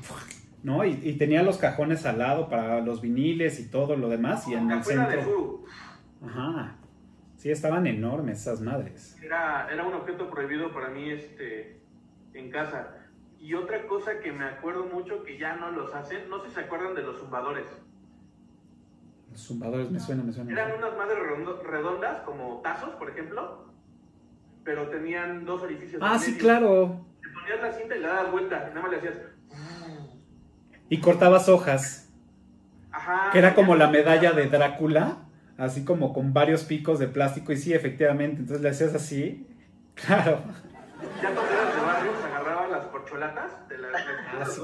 ¿no? 0.63 0.85
Y, 0.87 1.13
tenía 1.19 1.43
los 1.43 1.59
cajones 1.59 2.07
al 2.07 2.19
lado 2.19 2.49
para 2.49 2.81
los 2.81 3.03
viniles 3.03 3.61
y 3.61 3.71
todo 3.71 3.97
lo 3.97 4.09
demás 4.09 4.49
y 4.49 4.55
en 4.55 4.71
el 4.71 4.83
centro. 4.83 5.65
Ajá. 6.25 6.77
Sí, 7.37 7.51
estaban 7.51 7.87
enormes 7.87 8.41
esas 8.41 8.61
madres. 8.61 9.19
Era, 9.23 9.69
era 9.71 9.85
un 9.85 9.93
objeto 9.93 10.31
prohibido 10.31 10.73
para 10.73 10.89
mí 10.89 11.11
este, 11.11 11.81
en 12.33 12.51
casa. 12.51 12.97
Y 13.41 13.55
otra 13.55 13.87
cosa 13.89 14.21
que 14.21 14.33
me 14.33 14.45
acuerdo 14.45 14.87
mucho 14.87 15.25
que 15.25 15.37
ya 15.37 15.57
no 15.57 15.71
los 15.73 15.93
hacen, 15.93 16.31
no 16.31 16.41
sé 16.41 16.49
si 16.49 16.55
se 16.55 16.61
acuerdan 16.61 16.95
de 16.95 17.03
los 17.03 17.19
zumbadores. 17.19 17.67
Los 19.33 19.41
zumbadores 19.41 19.91
me 19.91 19.99
suenan, 19.99 20.27
me 20.27 20.33
suenan. 20.33 20.53
Eran 20.53 20.73
unas 20.79 20.97
madres 20.97 21.19
redondas, 21.65 22.21
como 22.23 22.61
tazos, 22.63 22.91
por 22.97 23.09
ejemplo, 23.09 23.65
pero 24.63 24.89
tenían 24.89 25.47
dos 25.47 25.63
orificios. 25.63 26.03
Ah, 26.05 26.19
sí, 26.19 26.37
claro. 26.37 27.07
Te 27.23 27.29
ponías 27.31 27.63
la 27.63 27.73
cinta 27.73 27.97
y 27.97 28.01
le 28.01 28.07
dabas 28.07 28.31
vuelta, 28.31 28.69
y 28.71 28.75
nada 28.75 28.83
más 28.83 28.91
le 28.91 28.97
hacías. 28.99 29.15
Y 30.91 31.01
cortabas 31.01 31.49
hojas. 31.49 32.13
Ajá. 32.91 33.31
Que 33.33 33.39
era 33.39 33.55
como 33.55 33.75
la 33.75 33.89
medalla 33.89 34.33
de 34.33 34.49
Drácula, 34.49 35.25
así 35.57 35.83
como 35.83 36.13
con 36.13 36.35
varios 36.35 36.65
picos 36.65 36.99
de 36.99 37.09
plástico. 37.09 37.53
Y 37.53 37.57
sí, 37.57 37.73
efectivamente, 37.73 38.41
entonces 38.41 38.63
le 38.63 38.69
hacías 38.69 38.95
así. 38.95 39.49
Claro. 39.95 40.41
Ya 41.21 41.35
cuando 41.35 41.53
eras 41.53 41.75
de 41.75 41.81
barrio, 41.83 42.13
se 42.19 42.27
agarraban 42.27 42.71
las 42.71 42.87
corcholatas 43.13 43.69
de 43.69 43.79
las. 43.79 43.93
Ah, 44.33 44.45
sí. 44.47 44.61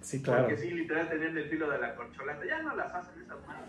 Sí, 0.00 0.22
claro. 0.22 0.42
Porque 0.42 0.56
sí, 0.60 0.70
literal 0.70 1.08
tenían 1.08 1.36
el 1.36 1.44
filo 1.48 1.70
de 1.70 1.78
la 1.78 1.94
corcholata. 1.94 2.44
Ya 2.44 2.60
no 2.62 2.74
las 2.74 2.92
hacen 2.92 3.22
esas 3.22 3.38
manos. 3.46 3.68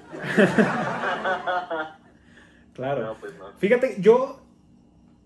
claro. 2.74 3.02
No, 3.04 3.14
pues 3.16 3.38
no. 3.38 3.54
Fíjate, 3.54 3.98
yo 4.00 4.44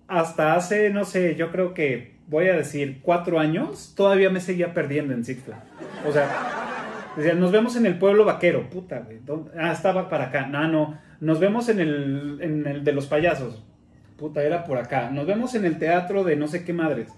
hasta 0.07 0.55
hace, 0.55 0.89
no 0.89 1.05
sé, 1.05 1.35
yo 1.35 1.51
creo 1.51 1.73
que 1.73 2.17
voy 2.27 2.49
a 2.49 2.55
decir 2.55 2.99
cuatro 3.01 3.39
años, 3.39 3.93
todavía 3.95 4.29
me 4.29 4.41
seguía 4.41 4.73
perdiendo 4.73 5.13
en 5.13 5.23
Six 5.23 5.43
Flags. 5.43 5.63
O 6.05 6.11
sea, 6.11 6.29
decía, 7.15 7.33
nos 7.35 7.51
vemos 7.51 7.75
en 7.75 7.85
el 7.85 7.97
pueblo 7.97 8.25
vaquero, 8.25 8.69
puta, 8.69 8.99
güey. 8.99 9.19
¿dónde? 9.19 9.51
Ah, 9.57 9.71
estaba 9.71 10.09
para 10.09 10.25
acá. 10.25 10.45
No, 10.45 10.67
no. 10.67 10.99
Nos 11.19 11.39
vemos 11.39 11.69
en 11.69 11.79
el, 11.79 12.39
en 12.41 12.67
el 12.67 12.83
de 12.83 12.91
los 12.91 13.07
payasos. 13.07 13.63
Puta, 14.17 14.43
era 14.43 14.63
por 14.63 14.77
acá. 14.77 15.09
Nos 15.11 15.27
vemos 15.27 15.53
en 15.55 15.65
el 15.65 15.77
teatro 15.77 16.23
de 16.23 16.35
no 16.35 16.47
sé 16.47 16.65
qué 16.65 16.73
madres. 16.73 17.09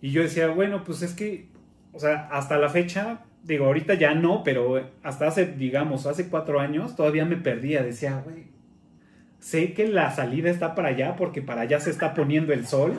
Y 0.00 0.10
yo 0.10 0.22
decía, 0.22 0.48
bueno, 0.48 0.82
pues 0.84 1.02
es 1.02 1.14
que, 1.14 1.48
o 1.92 2.00
sea, 2.00 2.28
hasta 2.32 2.58
la 2.58 2.68
fecha, 2.68 3.20
digo, 3.44 3.66
ahorita 3.66 3.94
ya 3.94 4.14
no, 4.14 4.42
pero 4.42 4.90
hasta 5.02 5.28
hace, 5.28 5.46
digamos, 5.46 6.06
hace 6.06 6.28
cuatro 6.28 6.58
años, 6.58 6.96
todavía 6.96 7.24
me 7.24 7.36
perdía. 7.36 7.82
Decía, 7.84 8.20
güey, 8.24 8.46
sé 9.38 9.74
que 9.74 9.86
la 9.86 10.10
salida 10.10 10.50
está 10.50 10.74
para 10.74 10.88
allá 10.88 11.14
porque 11.16 11.40
para 11.40 11.62
allá 11.62 11.78
se 11.78 11.90
está 11.90 12.14
poniendo 12.14 12.52
el 12.52 12.66
sol. 12.66 12.94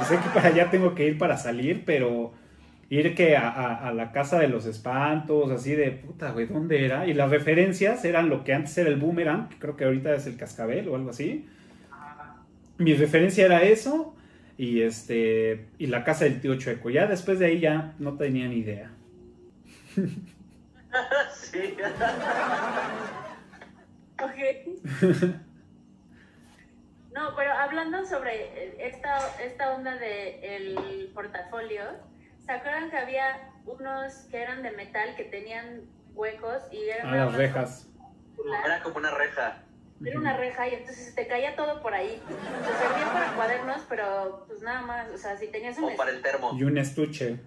Y 0.00 0.04
sé 0.04 0.16
que 0.18 0.28
para 0.32 0.48
allá 0.48 0.70
tengo 0.70 0.94
que 0.94 1.06
ir 1.06 1.18
para 1.18 1.36
salir, 1.36 1.82
pero 1.84 2.32
ir 2.90 3.14
que 3.16 3.36
a, 3.36 3.92
la 3.92 4.12
casa 4.12 4.38
de 4.38 4.46
los 4.46 4.66
espantos, 4.66 5.50
así 5.50 5.74
de 5.74 5.90
puta, 5.90 6.30
güey, 6.30 6.46
¿dónde 6.46 6.84
era? 6.84 7.06
Y 7.06 7.14
las 7.14 7.30
referencias 7.30 8.04
eran 8.04 8.28
lo 8.28 8.44
que 8.44 8.54
antes 8.54 8.76
era 8.78 8.88
el 8.88 8.96
boomerang, 8.96 9.48
creo 9.58 9.76
que 9.76 9.84
ahorita 9.84 10.14
es 10.14 10.26
el 10.26 10.36
cascabel 10.36 10.88
o 10.88 10.94
algo 10.94 11.10
así. 11.10 11.46
Mi 12.78 12.94
referencia 12.94 13.44
era 13.46 13.62
eso 13.62 14.14
y 14.58 14.82
este 14.82 15.66
y 15.78 15.86
la 15.86 16.04
casa 16.04 16.24
del 16.24 16.40
tío 16.40 16.56
Chueco. 16.56 16.90
Ya 16.90 17.06
después 17.06 17.38
de 17.38 17.46
ahí 17.46 17.60
ya 17.60 17.94
no 17.98 18.16
tenía 18.16 18.48
ni 18.48 18.56
idea. 18.58 18.90
sí. 21.34 21.76
Ok. 24.18 25.12
No, 27.14 27.34
pero 27.36 27.52
hablando 27.52 28.04
sobre 28.06 28.44
eh, 28.44 28.76
esta, 28.80 29.18
esta 29.42 29.74
onda 29.74 29.94
del 29.96 31.10
portafolio, 31.14 31.82
¿se 32.44 32.52
acuerdan 32.52 32.88
que 32.90 32.96
había 32.96 33.50
unos 33.66 34.14
que 34.30 34.40
eran 34.40 34.62
de 34.62 34.70
metal 34.72 35.14
que 35.16 35.24
tenían 35.24 35.82
huecos 36.14 36.62
y 36.72 36.88
eran 36.88 37.08
A 37.08 37.10
nada 37.10 37.24
las 37.26 37.34
rejas. 37.34 37.88
como- 38.36 38.54
Era 38.64 38.82
como 38.82 38.96
una 38.96 39.10
reja. 39.10 39.62
Era 40.04 40.18
una 40.18 40.36
reja 40.36 40.68
y 40.68 40.74
entonces 40.74 41.14
te 41.14 41.26
caía 41.26 41.56
todo 41.56 41.80
por 41.80 41.94
ahí. 41.94 42.20
O 42.26 42.64
sea, 42.64 42.78
servía 42.78 43.12
para 43.12 43.34
cuadernos, 43.34 43.82
pero 43.88 44.44
pues 44.46 44.60
nada 44.62 44.82
más. 44.82 45.10
O 45.10 45.16
sea, 45.16 45.36
si 45.36 45.48
tenías 45.48 45.78
un, 45.78 45.84
O 45.84 45.96
para 45.96 46.10
el 46.10 46.22
termo. 46.22 46.52
Y 46.54 46.64
un 46.64 46.76
estuche. 46.76 47.38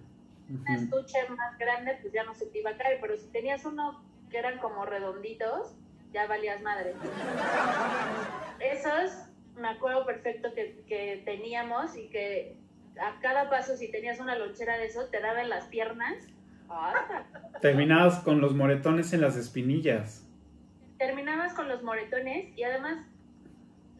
un 0.48 0.64
estuche 0.68 1.28
más 1.28 1.56
grande, 1.58 1.98
pues 2.00 2.12
ya 2.12 2.24
no 2.24 2.34
se 2.34 2.46
te 2.46 2.58
iba 2.58 2.70
a 2.70 2.76
caer. 2.76 2.98
Pero 3.00 3.16
si 3.16 3.28
tenías 3.28 3.64
uno 3.64 4.02
que 4.30 4.38
eran 4.38 4.58
como 4.58 4.84
redonditos, 4.84 5.74
ya 6.12 6.26
valías 6.26 6.60
madre. 6.62 6.94
Esos 8.58 9.28
me 9.56 9.68
acuerdo 9.68 10.04
perfecto 10.06 10.52
que, 10.54 10.82
que 10.88 11.22
teníamos 11.24 11.96
y 11.96 12.08
que 12.08 12.56
a 13.00 13.20
cada 13.20 13.48
paso, 13.48 13.76
si 13.76 13.90
tenías 13.90 14.20
una 14.20 14.36
lonchera 14.36 14.76
de 14.78 14.86
eso, 14.86 15.06
te 15.06 15.20
daban 15.20 15.48
las 15.48 15.66
piernas. 15.66 16.16
Terminabas 17.60 18.20
con 18.20 18.40
los 18.40 18.54
moretones 18.54 19.12
en 19.12 19.20
las 19.20 19.36
espinillas. 19.36 20.26
Terminabas 21.00 21.54
con 21.54 21.66
los 21.66 21.82
moretones 21.82 22.56
y 22.58 22.62
además, 22.62 22.98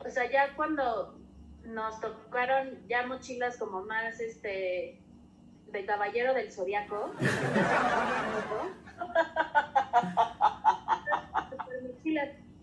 o 0.04 0.11
sea, 0.11 0.30
ya 0.30 0.54
cuando 0.54 1.19
nos 1.64 1.99
tocaron 1.99 2.87
ya 2.88 3.07
mochilas 3.07 3.57
como 3.57 3.83
más, 3.87 4.21
este, 4.21 5.00
de 5.73 5.87
caballero 5.87 6.35
del 6.35 6.52
zodiaco. 6.52 7.12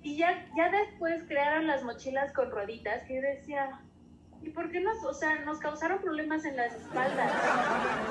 Y 0.03 0.15
ya, 0.15 0.45
ya 0.55 0.69
después 0.69 1.23
crearon 1.27 1.67
las 1.67 1.83
mochilas 1.83 2.31
con 2.31 2.49
rueditas 2.49 3.03
que 3.03 3.19
decía, 3.19 3.81
¿y 4.41 4.49
por 4.51 4.71
qué 4.71 4.79
nos, 4.79 5.03
o 5.03 5.13
sea, 5.13 5.39
nos 5.39 5.59
causaron 5.59 5.99
problemas 5.99 6.45
en 6.45 6.55
las 6.55 6.73
espaldas? 6.73 7.31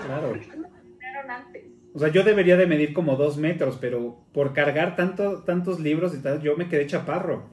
Claro. 0.04 0.28
¿Por 0.28 0.40
qué 0.40 0.56
no 0.56 0.68
nos 0.68 0.98
crearon 0.98 1.30
antes? 1.30 1.75
O 1.96 1.98
sea, 1.98 2.08
yo 2.10 2.24
debería 2.24 2.58
de 2.58 2.66
medir 2.66 2.92
como 2.92 3.16
dos 3.16 3.38
metros, 3.38 3.78
pero 3.80 4.20
por 4.34 4.52
cargar 4.52 4.96
tanto, 4.96 5.44
tantos 5.44 5.80
libros 5.80 6.14
y 6.14 6.18
tal, 6.18 6.42
yo 6.42 6.54
me 6.54 6.68
quedé 6.68 6.86
chaparro. 6.86 7.48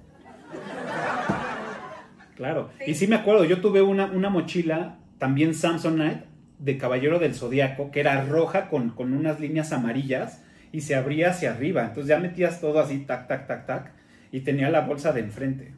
Claro. 2.36 2.70
Sí. 2.78 2.92
Y 2.92 2.96
sí 2.96 3.08
me 3.08 3.16
acuerdo, 3.16 3.46
yo 3.46 3.62
tuve 3.62 3.82
una, 3.82 4.08
una 4.08 4.30
mochila, 4.30 4.98
también 5.18 5.54
Samsonite, 5.56 6.26
de 6.60 6.78
Caballero 6.78 7.20
del 7.20 7.36
Zodiaco, 7.36 7.90
que 7.90 8.02
era 8.02 8.26
roja 8.26 8.68
con, 8.68 8.90
con 8.90 9.14
unas 9.14 9.40
líneas 9.40 9.72
amarillas 9.72 10.44
y 10.74 10.82
se 10.82 10.96
abría 10.96 11.30
hacia 11.30 11.54
arriba. 11.54 11.84
Entonces 11.84 12.08
ya 12.08 12.20
metías 12.20 12.60
todo 12.60 12.82
así, 12.82 13.06
tac, 13.06 13.30
tac, 13.30 13.48
tac, 13.48 13.66
tac, 13.66 13.94
y 14.30 14.42
tenía 14.42 14.70
la 14.70 14.82
bolsa 14.82 15.14
de 15.14 15.22
enfrente. 15.22 15.74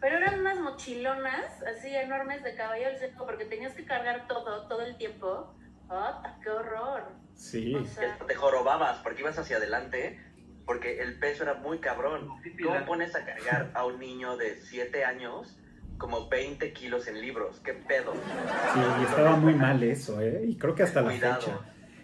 Pero 0.00 0.16
eran 0.16 0.38
unas 0.38 0.60
mochilonas 0.60 1.60
así 1.76 1.88
enormes 1.88 2.44
de 2.44 2.54
caballero 2.54 2.90
del 2.90 3.00
zodiaco 3.00 3.26
porque 3.26 3.46
tenías 3.46 3.74
que 3.74 3.84
cargar 3.84 4.28
todo, 4.28 4.68
todo 4.68 4.82
el 4.82 4.96
tiempo. 4.96 5.56
¡Oh, 5.90 6.22
qué 6.42 6.48
horror! 6.50 7.02
Sí. 7.34 7.74
O 7.74 7.84
sea, 7.84 8.16
Te 8.26 8.34
jorobabas 8.34 8.98
porque 8.98 9.22
ibas 9.22 9.38
hacia 9.38 9.56
adelante, 9.56 10.20
porque 10.66 11.00
el 11.00 11.18
peso 11.18 11.42
era 11.42 11.54
muy 11.54 11.78
cabrón. 11.78 12.28
¿Cómo 12.62 12.84
pones 12.86 13.14
a 13.16 13.24
cargar 13.24 13.70
a 13.74 13.84
un 13.86 13.98
niño 13.98 14.36
de 14.36 14.56
7 14.56 15.04
años 15.04 15.58
como 15.98 16.28
20 16.28 16.72
kilos 16.72 17.08
en 17.08 17.20
libros? 17.20 17.60
¿Qué 17.64 17.72
pedo? 17.74 18.12
Sí, 18.12 18.80
y 19.00 19.04
estaba 19.04 19.36
muy 19.36 19.54
mal 19.54 19.82
eso, 19.82 20.20
¿eh? 20.20 20.44
Y 20.46 20.56
creo 20.56 20.74
que 20.74 20.84
hasta 20.84 21.00
la 21.02 21.10
Cuidado. 21.10 21.40
fecha. 21.40 21.58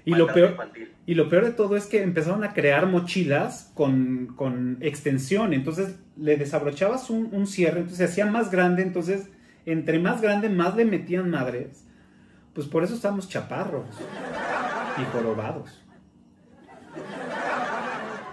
Y 0.04 0.14
lo 0.14 0.26
peor, 0.32 0.50
infantil. 0.50 0.94
Y 1.04 1.14
lo 1.14 1.28
peor 1.28 1.44
de 1.44 1.52
todo 1.52 1.76
es 1.76 1.86
que 1.86 2.02
empezaron 2.02 2.44
a 2.44 2.54
crear 2.54 2.86
mochilas 2.86 3.72
con, 3.74 4.34
con 4.36 4.78
extensión. 4.80 5.52
Entonces 5.52 5.98
le 6.16 6.36
desabrochabas 6.36 7.10
un, 7.10 7.28
un 7.32 7.46
cierre, 7.46 7.80
entonces 7.80 7.98
se 7.98 8.04
hacía 8.04 8.26
más 8.26 8.50
grande. 8.50 8.82
Entonces, 8.82 9.28
entre 9.64 9.98
más 9.98 10.20
grande, 10.22 10.48
más 10.48 10.76
le 10.76 10.84
metían 10.84 11.28
madres. 11.30 11.85
Pues 12.56 12.66
por 12.68 12.82
eso 12.82 12.94
estamos 12.94 13.28
chaparros 13.28 13.84
y 14.98 15.04
jorobados. 15.12 15.82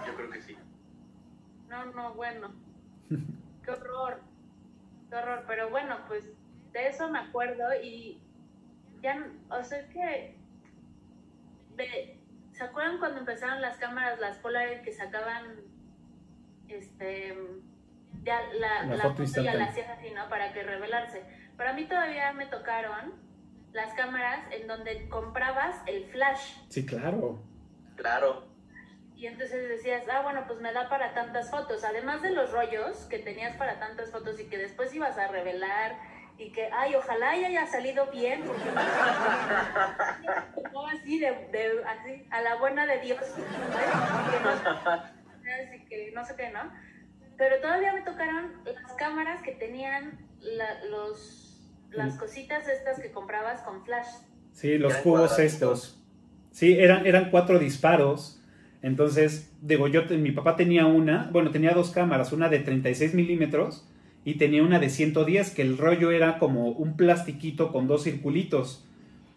Yo 0.06 0.14
creo 0.16 0.30
que 0.30 0.40
sí. 0.42 0.56
no, 1.68 1.84
no, 1.92 2.14
bueno. 2.14 2.50
¡Qué 3.62 3.70
horror! 3.70 4.20
¡Qué 5.10 5.16
horror! 5.16 5.44
Pero 5.46 5.68
bueno, 5.70 5.98
pues 6.08 6.24
de 6.72 6.88
eso 6.88 7.10
me 7.10 7.18
acuerdo 7.18 7.64
y 7.82 8.18
ya, 9.02 9.26
o 9.50 9.62
sea, 9.62 9.78
es 9.80 9.86
que... 9.90 10.36
de- 11.76 12.18
¿Se 12.52 12.62
acuerdan 12.64 12.98
cuando 12.98 13.18
empezaron 13.18 13.60
las 13.60 13.76
cámaras, 13.78 14.18
las 14.20 14.38
Polaroid 14.38 14.80
que 14.82 14.92
sacaban 14.92 15.56
este 16.68 17.36
ya 18.22 18.40
la, 18.60 18.84
La 18.84 18.96
la 18.96 19.02
foto 19.02 19.08
foto 19.08 19.16
ya 19.18 19.24
instantánea. 19.24 19.58
la 19.66 19.70
hacías 19.72 19.88
así, 19.98 20.10
¿no? 20.12 20.28
Para 20.30 20.52
que 20.52 20.62
revelarse. 20.62 21.24
Pero 21.58 21.70
a 21.70 21.72
mí 21.72 21.84
todavía 21.86 22.32
me 22.32 22.46
tocaron 22.46 23.12
las 23.74 23.92
cámaras 23.94 24.40
en 24.52 24.66
donde 24.66 25.06
comprabas 25.10 25.76
el 25.86 26.06
flash 26.06 26.54
Sí, 26.70 26.86
claro. 26.86 27.42
Claro. 27.96 28.48
y 29.16 29.26
entonces 29.26 29.68
decías, 29.68 30.04
ah, 30.10 30.22
bueno, 30.22 30.44
pues 30.46 30.60
me 30.60 30.72
da 30.72 30.88
para 30.88 31.12
tantas 31.14 31.50
fotos. 31.50 31.84
Además 31.84 32.22
de 32.22 32.30
los 32.30 32.50
rollos 32.52 33.04
que 33.10 33.18
tenías 33.18 33.56
para 33.56 33.78
tantas 33.78 34.10
fotos 34.10 34.40
y 34.40 34.48
que 34.48 34.56
después 34.58 34.92
ibas 34.94 35.16
a 35.18 35.28
revelar 35.28 35.96
y 36.38 36.50
que, 36.50 36.68
ay, 36.72 36.94
ojalá 36.96 37.36
y 37.36 37.44
haya 37.44 37.64
salido 37.66 38.06
bien, 38.10 38.42
porque 38.42 38.64
no 40.72 40.86
así, 40.88 41.18
de, 41.20 41.30
de- 41.52 41.84
así, 41.86 42.26
a 42.30 42.40
la 42.40 42.56
buena 42.56 42.86
de 42.86 42.98
Dios, 43.00 43.18
así 45.62 45.84
que 45.88 46.10
no 46.12 46.24
sé 46.24 46.34
qué, 46.36 46.50
¿no? 46.50 46.72
Pero 47.36 47.60
todavía 47.60 47.92
me 47.92 48.02
tocaron 48.02 48.62
las 48.64 48.92
cámaras 48.94 49.42
que 49.42 49.52
tenían 49.52 50.18
la- 50.40 50.84
los, 50.84 51.43
las 51.96 52.16
cositas 52.16 52.68
estas 52.68 53.00
que 53.00 53.10
comprabas 53.10 53.62
con 53.62 53.84
flash. 53.84 54.06
Sí, 54.52 54.78
los 54.78 54.94
cubos 54.96 55.38
estos. 55.38 56.00
Sí, 56.50 56.74
eran, 56.74 57.06
eran 57.06 57.30
cuatro 57.30 57.58
disparos. 57.58 58.40
Entonces, 58.82 59.50
digo, 59.60 59.88
yo, 59.88 60.02
mi 60.10 60.30
papá 60.30 60.56
tenía 60.56 60.86
una, 60.86 61.28
bueno, 61.32 61.50
tenía 61.50 61.72
dos 61.72 61.90
cámaras, 61.90 62.32
una 62.32 62.48
de 62.48 62.60
36 62.60 63.14
milímetros 63.14 63.88
y 64.24 64.34
tenía 64.34 64.62
una 64.62 64.78
de 64.78 64.90
110, 64.90 65.50
que 65.50 65.62
el 65.62 65.78
rollo 65.78 66.10
era 66.10 66.38
como 66.38 66.68
un 66.68 66.96
plastiquito 66.96 67.72
con 67.72 67.88
dos 67.88 68.04
circulitos. 68.04 68.86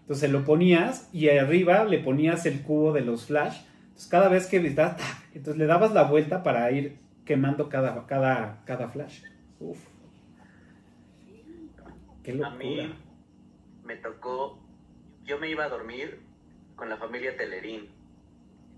Entonces 0.01 0.31
lo 0.31 0.45
ponías 0.45 1.09
y 1.11 1.29
arriba 1.29 1.83
le 1.83 1.99
ponías 1.99 2.45
el 2.45 2.61
cubo 2.61 2.93
de 2.93 3.01
los 3.01 3.25
flash. 3.25 3.61
Entonces 3.87 4.07
cada 4.09 4.29
vez 4.29 4.47
que 4.47 4.57
entonces 4.57 5.57
le 5.57 5.65
dabas 5.65 5.91
la 5.93 6.03
vuelta 6.03 6.43
para 6.43 6.71
ir 6.71 6.97
quemando 7.25 7.67
cada, 7.67 8.05
cada, 8.05 8.61
cada 8.65 8.89
flash. 8.89 9.21
Uf. 9.59 9.77
Qué 12.27 12.33
locura. 12.33 12.51
A 12.51 12.57
mí 12.57 12.93
me 13.85 13.95
tocó, 13.95 14.59
yo 15.23 15.39
me 15.39 15.49
iba 15.49 15.63
a 15.63 15.69
dormir 15.69 16.19
con 16.75 16.89
la 16.89 16.97
familia 16.97 17.37
Telerín. 17.37 17.89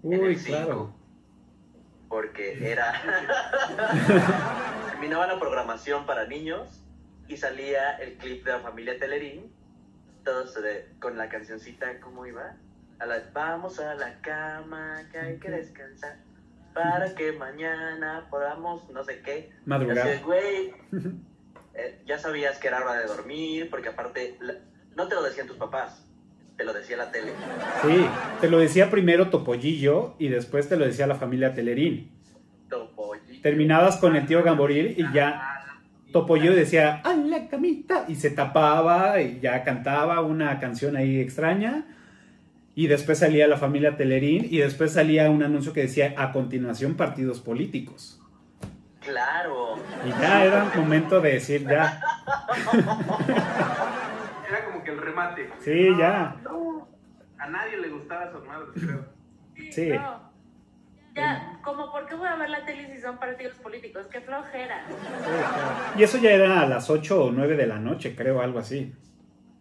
Uy, 0.03 0.35
claro. 0.35 0.93
Porque 2.09 2.59
era. 2.71 2.93
Terminaba 4.91 5.25
la 5.25 5.39
programación 5.39 6.05
para 6.05 6.27
niños 6.27 6.83
y 7.27 7.37
salía 7.37 7.93
el 7.93 8.17
clip 8.17 8.45
de 8.45 8.51
la 8.51 8.59
familia 8.59 8.99
Telerín, 8.99 9.51
todos 10.23 10.55
con 10.99 11.17
la 11.17 11.27
cancioncita, 11.27 11.99
¿cómo 12.01 12.27
iba? 12.27 12.55
A 12.99 13.05
la, 13.07 13.31
vamos 13.33 13.79
a 13.79 13.95
la 13.95 14.21
cama, 14.21 15.09
que 15.11 15.17
hay 15.17 15.39
que 15.39 15.49
descansar 15.49 16.19
para 16.75 17.15
que 17.15 17.31
mañana 17.31 18.27
podamos 18.29 18.87
no 18.91 19.03
sé 19.03 19.23
qué. 19.23 19.51
Madrugar. 19.65 20.23
güey, 20.23 20.71
eh, 21.79 22.01
ya 22.05 22.17
sabías 22.17 22.57
que 22.57 22.67
era 22.67 22.83
hora 22.83 22.99
de 22.99 23.05
dormir, 23.05 23.69
porque 23.69 23.89
aparte, 23.89 24.37
no 24.95 25.07
te 25.07 25.15
lo 25.15 25.23
decían 25.23 25.47
tus 25.47 25.57
papás, 25.57 26.05
te 26.57 26.65
lo 26.65 26.73
decía 26.73 26.97
la 26.97 27.11
tele. 27.11 27.31
Sí, 27.81 28.05
te 28.41 28.49
lo 28.49 28.59
decía 28.59 28.89
primero 28.89 29.29
Topollillo 29.29 30.15
y 30.19 30.27
después 30.27 30.67
te 30.67 30.75
lo 30.75 30.85
decía 30.85 31.07
la 31.07 31.15
familia 31.15 31.53
Telerín. 31.53 32.11
Topollillo. 32.69 33.41
Terminabas 33.41 33.97
con 33.97 34.15
el 34.15 34.25
tío 34.25 34.43
Gamboril 34.43 34.95
y 34.97 35.13
ya 35.13 35.59
Topollillo 36.11 36.53
decía, 36.53 37.01
¡a 37.03 37.13
la 37.13 37.47
camita! 37.47 38.05
Y 38.07 38.15
se 38.15 38.31
tapaba 38.31 39.21
y 39.21 39.39
ya 39.39 39.63
cantaba 39.63 40.21
una 40.21 40.59
canción 40.59 40.97
ahí 40.97 41.19
extraña. 41.19 41.85
Y 42.75 42.87
después 42.87 43.19
salía 43.19 43.47
la 43.47 43.57
familia 43.57 43.97
Telerín 43.97 44.47
y 44.49 44.57
después 44.57 44.93
salía 44.93 45.29
un 45.29 45.43
anuncio 45.43 45.73
que 45.73 45.81
decía, 45.81 46.13
a 46.17 46.31
continuación, 46.31 46.95
partidos 46.95 47.39
políticos. 47.41 48.18
Claro. 49.09 49.75
Y 50.05 50.09
ya 50.21 50.45
era 50.45 50.65
momento 50.75 51.19
de 51.19 51.33
decir, 51.33 51.67
ya. 51.67 51.99
era 54.47 54.65
como 54.65 54.83
que 54.83 54.91
el 54.91 55.01
remate. 55.01 55.49
Sí, 55.59 55.89
ya. 55.97 56.35
A 57.39 57.47
nadie 57.47 57.77
le 57.77 57.89
gustaba 57.89 58.31
su 58.31 58.39
madre, 58.45 58.67
creo. 58.73 59.05
Sí. 59.71 59.91
Ya, 61.15 61.59
como, 61.63 61.91
¿por 61.91 62.05
qué 62.07 62.15
voy 62.15 62.27
a 62.27 62.35
ver 62.35 62.49
la 62.49 62.63
tele 62.65 62.93
si 62.93 63.01
son 63.01 63.17
partidos 63.17 63.57
políticos? 63.57 64.07
¡Qué 64.11 64.21
flojera! 64.21 64.85
Y 65.97 66.03
eso 66.03 66.17
ya 66.19 66.31
era 66.31 66.61
a 66.61 66.67
las 66.67 66.89
8 66.89 67.25
o 67.25 67.31
9 67.31 67.55
de 67.55 67.67
la 67.67 67.79
noche, 67.79 68.15
creo, 68.15 68.41
algo 68.41 68.59
así. 68.59 68.93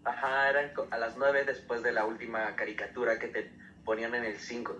Ajá, 0.05 0.51
eran 0.51 0.71
a 0.91 0.99
las 0.99 1.17
9 1.17 1.45
después 1.47 1.83
de 1.83 1.93
la 1.93 2.05
última 2.05 2.55
caricatura 2.55 3.19
que 3.19 3.29
te 3.29 3.51
ponían 3.85 4.15
en 4.15 4.25
el 4.25 4.37
5. 4.37 4.77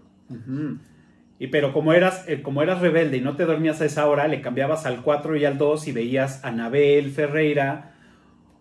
Y 1.39 1.49
pero 1.49 1.73
como 1.73 1.93
eras, 1.93 2.29
eh, 2.29 2.43
como 2.43 2.63
eras 2.63 2.81
rebelde 2.81 3.19
y 3.19 3.21
no 3.21 3.37
te 3.37 3.45
dormías 3.45 3.81
a 3.81 3.85
esa 3.85 4.09
hora, 4.09 4.27
le 4.27 4.43
cambiabas 4.43 4.87
al 4.87 5.03
4 5.03 5.37
y 5.37 5.45
al 5.45 5.57
2 5.57 5.89
y 5.89 5.93
veías 5.93 6.45
a 6.45 6.49
Anabel 6.49 7.13
Ferreira 7.13 7.95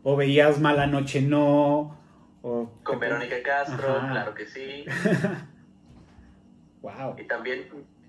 o 0.03 0.15
veías 0.15 0.60
Mala 0.60 0.86
Noche 0.86 1.22
No. 1.22 1.98
O, 2.43 2.72
Con 2.84 3.00
Verónica 3.00 3.41
Castro, 3.43 4.00
claro 4.00 4.34
que 4.36 4.46
sí. 4.46 4.86
wow. 6.81 7.15
Y 7.17 7.24
también 7.25 7.67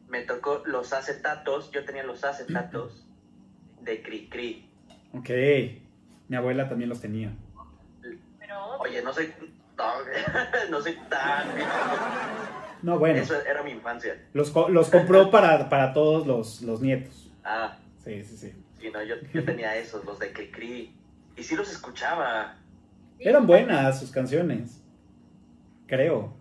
me 0.09 0.23
tocó 0.23 0.63
los 0.67 0.93
acetatos, 0.93 1.71
yo 1.71 1.85
tenía 1.85 2.03
los 2.05 2.23
acetatos 2.25 3.07
de 3.81 4.03
Cri 4.03 4.29
Cri. 4.29 4.71
Ok, 5.15 5.31
mi 6.29 6.37
abuela 6.37 6.69
también 6.69 6.91
los 6.91 7.01
tenía. 7.01 7.33
Oye, 8.81 9.03
no 9.03 9.13
soy, 9.13 9.33
no, 10.71 10.81
soy 10.81 10.97
tan... 11.09 11.49
No, 12.83 12.99
bueno. 12.99 13.21
Eso 13.21 13.41
era 13.41 13.63
mi 13.63 13.71
infancia. 13.71 14.17
Los, 14.33 14.55
los 14.71 14.91
compró 14.91 15.31
para, 15.31 15.69
para 15.69 15.93
todos 15.93 16.27
los, 16.27 16.63
los 16.63 16.81
nietos. 16.81 17.31
Ah. 17.45 17.77
Sí, 18.05 18.23
sí, 18.25 18.37
sí. 18.37 18.53
Sí, 18.81 18.91
no, 18.93 19.03
yo, 19.03 19.17
yo 19.33 19.45
tenía 19.45 19.77
esos, 19.77 20.05
los 20.05 20.19
de 20.19 20.33
Cri 20.33 20.51
Cri. 20.51 20.95
Y 21.37 21.43
sí 21.43 21.57
los 21.57 21.71
escuchaba. 21.71 22.57
Eran 23.19 23.47
buenas 23.47 23.99
sus 23.99 24.11
canciones. 24.11 24.83
Creo. 25.87 26.35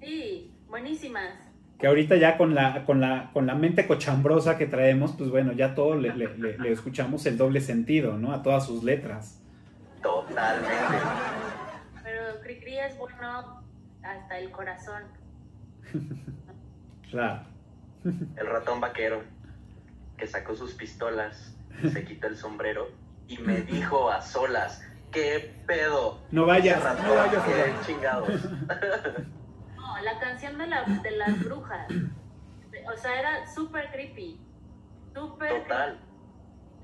Sí, 0.00 0.52
buenísimas. 0.68 1.34
Que 1.78 1.86
ahorita 1.86 2.16
ya 2.16 2.38
con 2.38 2.54
la, 2.54 2.84
con 2.86 3.00
la, 3.00 3.30
con 3.34 3.46
la 3.46 3.54
mente 3.54 3.86
cochambrosa 3.86 4.56
que 4.56 4.66
traemos, 4.66 5.12
pues 5.12 5.28
bueno, 5.28 5.52
ya 5.52 5.74
todo 5.74 5.94
le, 5.96 6.14
le, 6.14 6.72
escuchamos 6.72 7.26
el 7.26 7.36
doble 7.36 7.60
sentido, 7.60 8.16
¿no? 8.16 8.32
A 8.32 8.42
todas 8.42 8.64
sus 8.64 8.82
letras. 8.82 9.42
Totalmente. 10.02 10.96
Pero 12.02 12.40
Cricri 12.40 12.78
es 12.78 12.96
bueno 12.96 13.62
hasta 14.02 14.38
el 14.38 14.50
corazón. 14.50 15.02
claro. 17.10 17.42
El 18.04 18.46
ratón 18.46 18.80
vaquero 18.80 19.22
que 20.16 20.26
sacó 20.26 20.54
sus 20.54 20.72
pistolas, 20.74 21.56
se 21.92 22.04
quitó 22.04 22.26
el 22.26 22.36
sombrero 22.36 22.88
y 23.28 23.38
me 23.38 23.60
dijo 23.62 24.10
a 24.10 24.22
solas, 24.22 24.82
¿qué 25.10 25.54
pedo? 25.66 26.22
No 26.30 26.46
vayas, 26.46 26.82
no 27.02 27.14
vayas. 27.14 27.44
¿Qué 27.44 27.74
chingados? 27.86 28.30
No, 29.76 30.02
la 30.02 30.18
canción 30.18 30.58
de, 30.58 30.66
la, 30.66 30.82
de 30.84 31.10
las 31.12 31.44
brujas. 31.44 31.88
O 31.90 32.96
sea, 32.96 33.18
era 33.18 33.46
súper 33.46 33.90
creepy. 33.92 34.38
Súper 35.14 35.62
Total. 35.62 35.98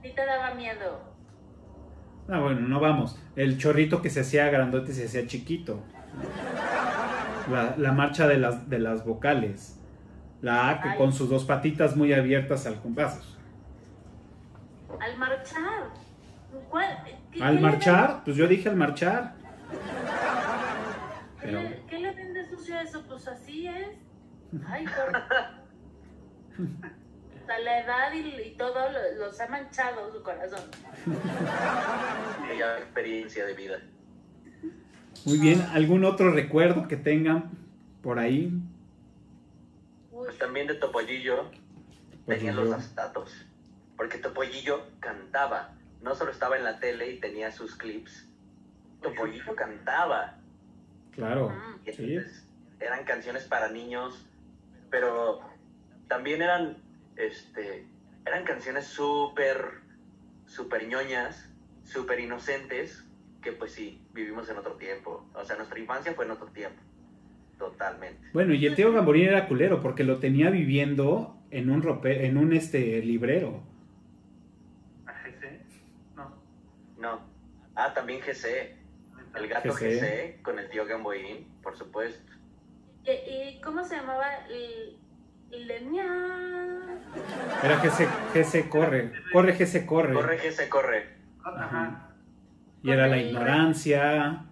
Sí 0.03 0.12
te 0.15 0.25
daba 0.25 0.55
miedo. 0.55 1.01
Ah, 2.29 2.38
bueno, 2.38 2.61
no 2.61 2.81
vamos. 2.81 3.19
El 3.37 3.59
chorrito 3.59 4.01
que 4.01 4.09
se 4.09 4.21
hacía 4.21 4.49
grandote 4.51 4.93
se 4.93 5.07
hacía 5.07 5.27
chiquito. 5.27 5.83
La, 7.50 7.74
la 7.76 7.92
marcha 7.92 8.28
de 8.28 8.38
las, 8.38 8.68
de 8.68 8.78
las 8.78 9.05
vocales. 9.05 9.78
La 10.40 10.68
A 10.68 10.81
que 10.81 10.96
con 10.96 11.12
sus 11.12 11.28
dos 11.28 11.44
patitas 11.44 11.96
muy 11.96 12.12
abiertas 12.12 12.66
al 12.66 12.81
compás. 12.81 13.20
Al 15.00 15.16
marchar. 15.16 15.90
¿Al 17.40 17.61
marchar? 17.61 18.24
Pues 18.24 18.37
yo 18.37 18.46
dije 18.46 18.68
al 18.68 18.76
marchar. 18.76 19.35
¿Qué, 21.40 21.50
le, 21.50 21.83
¿Qué, 21.88 21.98
le, 21.98 22.12
vende 22.12 22.48
sucio 22.48 22.76
a 22.76 22.83
eso? 22.83 23.02
Pues 23.09 23.26
así 23.26 23.66
es. 23.66 23.88
Ay, 24.68 24.85
por... 24.85 25.12
la 27.64 27.81
edad 27.81 28.12
y, 28.12 28.55
todo 28.57 28.74
los 29.18 29.40
ha 29.40 29.48
manchado 29.48 30.12
su 30.12 30.22
corazón. 30.22 30.61
Ella 32.50 32.78
experiencia 32.78 33.46
de 33.46 33.55
vida. 33.55 33.78
Muy 35.25 35.39
bien, 35.39 35.63
¿algún 35.73 36.05
otro 36.05 36.33
recuerdo 36.33 36.89
que 36.89 36.97
tengan 36.97 37.51
por 38.03 38.19
ahí? 38.19 38.53
Pues 40.11 40.37
también 40.39 40.67
de 40.67 40.75
Topollillo, 40.75 41.51
tenía 42.27 42.53
los 42.53 42.73
acetatos, 42.73 43.47
porque 43.97 44.19
Topollillo 44.19 44.83
cantaba 45.01 45.75
no 46.03 46.15
solo 46.15 46.33
estaba 46.33 46.57
en 46.57 46.65
la 46.65 46.79
tele 46.81 47.13
y 47.13 47.21
tenía 47.21 47.51
sus 47.53 47.77
clips, 47.77 48.29
Topollillo 49.01 49.55
cantaba. 49.55 50.39
Claro. 51.13 51.53
Eran 52.81 53.05
canciones 53.05 53.45
para 53.45 53.69
niños, 53.69 54.27
pero 54.91 55.41
también 56.09 56.43
eran, 56.43 56.77
este, 57.17 57.87
eran 58.27 58.45
canciones 58.45 58.87
súper, 58.87 59.81
súper 60.47 60.89
ñoñas, 60.89 61.49
súper 61.85 62.21
inocentes, 62.21 63.05
que 63.42 63.52
pues 63.52 63.72
sí, 63.72 64.00
vivimos 64.14 64.48
en 64.48 64.57
otro 64.57 64.72
tiempo. 64.74 65.28
O 65.35 65.44
sea, 65.44 65.57
nuestra 65.57 65.78
infancia 65.78 66.14
fue 66.14 66.24
en 66.24 66.31
otro 66.31 66.46
tiempo. 66.48 66.81
Totalmente. 67.59 68.31
Bueno, 68.33 68.55
y 68.55 68.66
el 68.66 68.74
tío 68.74 68.92
Gamborín 68.92 69.28
era 69.28 69.46
culero 69.46 69.81
porque 69.81 70.05
lo 70.05 70.18
tenía 70.18 70.50
viviendo 70.50 71.37
en 71.50 71.70
un 71.70 71.83
rope, 71.83 72.26
en 72.26 72.38
un 72.38 72.52
este 72.52 73.02
librero. 73.02 73.62
No. 77.02 77.20
Ah, 77.74 77.92
también 77.92 78.20
GC. 78.20 78.76
El 79.35 79.48
gato 79.48 79.72
GC, 79.72 80.40
con 80.42 80.59
el 80.59 80.68
tío 80.70 80.87
Gamboín, 80.87 81.48
por 81.62 81.76
supuesto. 81.76 82.33
¿Y, 83.05 83.61
cómo 83.61 83.83
se 83.83 83.96
llamaba 83.96 84.28
el, 84.48 84.98
el 85.50 85.70
Era 87.62 87.81
GC, 87.83 88.07
GC 88.35 88.68
corre. 88.68 89.12
Corre 89.33 89.55
GC 89.55 89.87
corre. 89.87 90.14
Corre 90.14 90.38
GC 90.38 90.68
corre. 90.68 91.16
Ajá. 91.42 92.12
Y 92.83 92.90
era 92.90 93.07
la 93.07 93.18
ignorancia. 93.18 94.45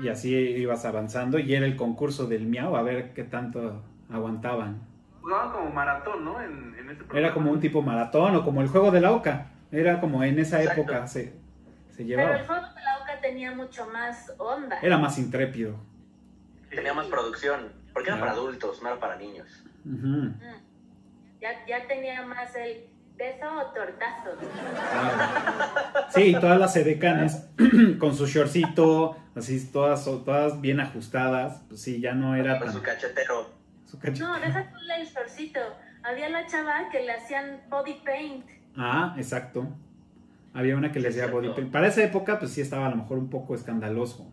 Y 0.00 0.08
así 0.08 0.34
ibas 0.34 0.84
avanzando. 0.84 1.38
Y 1.38 1.54
era 1.54 1.66
el 1.66 1.76
concurso 1.76 2.26
del 2.26 2.46
miau, 2.46 2.76
a 2.76 2.82
ver 2.82 3.12
qué 3.14 3.24
tanto 3.24 3.82
aguantaban. 4.10 4.80
Jugaban 5.20 5.52
como 5.52 5.70
maratón, 5.70 6.24
¿no? 6.24 6.40
En, 6.40 6.76
era 7.14 7.34
como 7.34 7.50
un 7.50 7.60
tipo 7.60 7.82
maratón 7.82 8.36
o 8.36 8.44
como 8.44 8.62
el 8.62 8.68
juego 8.68 8.90
de 8.90 9.00
la 9.00 9.12
oca. 9.12 9.50
Era 9.70 10.00
como 10.00 10.24
en 10.24 10.38
esa 10.38 10.62
época 10.62 11.06
se, 11.06 11.34
se 11.90 12.04
llevaba. 12.04 12.28
Pero 12.28 12.40
el 12.40 12.46
juego 12.46 12.74
de 12.74 12.82
la 12.82 12.98
oca 13.02 13.20
tenía 13.20 13.52
mucho 13.52 13.86
más 13.88 14.32
onda. 14.38 14.78
Era 14.80 14.96
más 14.96 15.18
intrépido. 15.18 15.76
Sí, 16.70 16.76
tenía 16.76 16.94
más 16.94 17.06
producción, 17.06 17.72
porque 17.92 18.10
era 18.10 18.20
para 18.20 18.32
adultos, 18.32 18.82
no 18.82 18.88
era 18.88 19.00
para 19.00 19.16
niños. 19.16 19.64
Mm. 19.84 20.28
ya, 21.40 21.66
ya 21.66 21.86
tenía 21.86 22.22
más 22.26 22.54
el 22.56 22.84
beso 23.18 23.46
o 23.46 23.66
tortazo. 23.72 24.30
Sí, 26.10 26.32
todas 26.40 26.58
las 26.58 26.76
edecanes 26.76 27.48
con 27.98 28.14
su 28.14 28.26
shortcito, 28.26 29.16
así 29.34 29.70
todas, 29.70 30.04
todas 30.04 30.60
bien 30.60 30.80
ajustadas, 30.80 31.62
pues 31.68 31.82
sí, 31.82 32.00
ya 32.00 32.14
no 32.14 32.34
era 32.34 32.58
con 32.58 32.72
su 32.72 32.80
cachetero. 32.80 33.50
Su 33.84 33.98
cachetero. 33.98 34.28
No, 34.28 34.40
deja 34.40 34.72
el 34.96 35.06
shortcito. 35.06 35.60
Había 36.02 36.28
la 36.28 36.46
chava 36.46 36.88
que 36.90 37.00
le 37.00 37.12
hacían 37.12 37.60
body 37.68 38.00
paint. 38.04 38.46
Ah, 38.76 39.14
exacto. 39.18 39.66
Había 40.54 40.76
una 40.76 40.92
que 40.92 41.00
le 41.00 41.08
hacía 41.08 41.26
body 41.26 41.50
paint. 41.50 41.70
Para 41.70 41.88
esa 41.88 42.02
época, 42.02 42.38
pues 42.38 42.52
sí 42.52 42.60
estaba 42.60 42.86
a 42.86 42.90
lo 42.90 42.96
mejor 42.96 43.18
un 43.18 43.28
poco 43.28 43.54
escandaloso. 43.54 44.32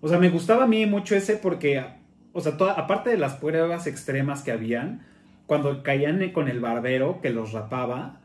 O 0.00 0.08
sea, 0.08 0.18
me 0.18 0.30
gustaba 0.30 0.64
a 0.64 0.66
mí 0.66 0.84
mucho 0.86 1.14
ese 1.14 1.36
porque, 1.36 1.84
o 2.32 2.40
sea, 2.40 2.56
toda, 2.56 2.72
aparte 2.72 3.10
de 3.10 3.18
las 3.18 3.34
pruebas 3.34 3.86
extremas 3.86 4.42
que 4.42 4.50
habían, 4.50 5.06
cuando 5.52 5.82
caían 5.82 6.30
con 6.30 6.48
el 6.48 6.60
barbero 6.60 7.20
que 7.20 7.28
los 7.28 7.52
rapaba, 7.52 8.22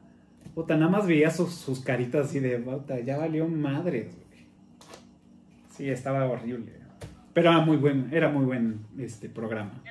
puta, 0.56 0.78
nada 0.78 0.90
más 0.90 1.08
veía 1.08 1.30
sus, 1.30 1.82
caritas 1.82 2.28
así 2.28 2.40
de, 2.40 2.58
puta, 2.58 3.02
ya 3.02 3.18
valió 3.18 3.50
madres, 3.50 4.16
Sí, 5.72 5.90
estaba 5.90 6.26
horrible. 6.26 6.72
Pero 7.34 7.50
era 7.50 7.60
muy 7.60 7.76
buen, 7.76 8.08
era 8.14 8.30
muy 8.30 8.46
buen 8.46 8.86
este 8.98 9.28
programa. 9.28 9.84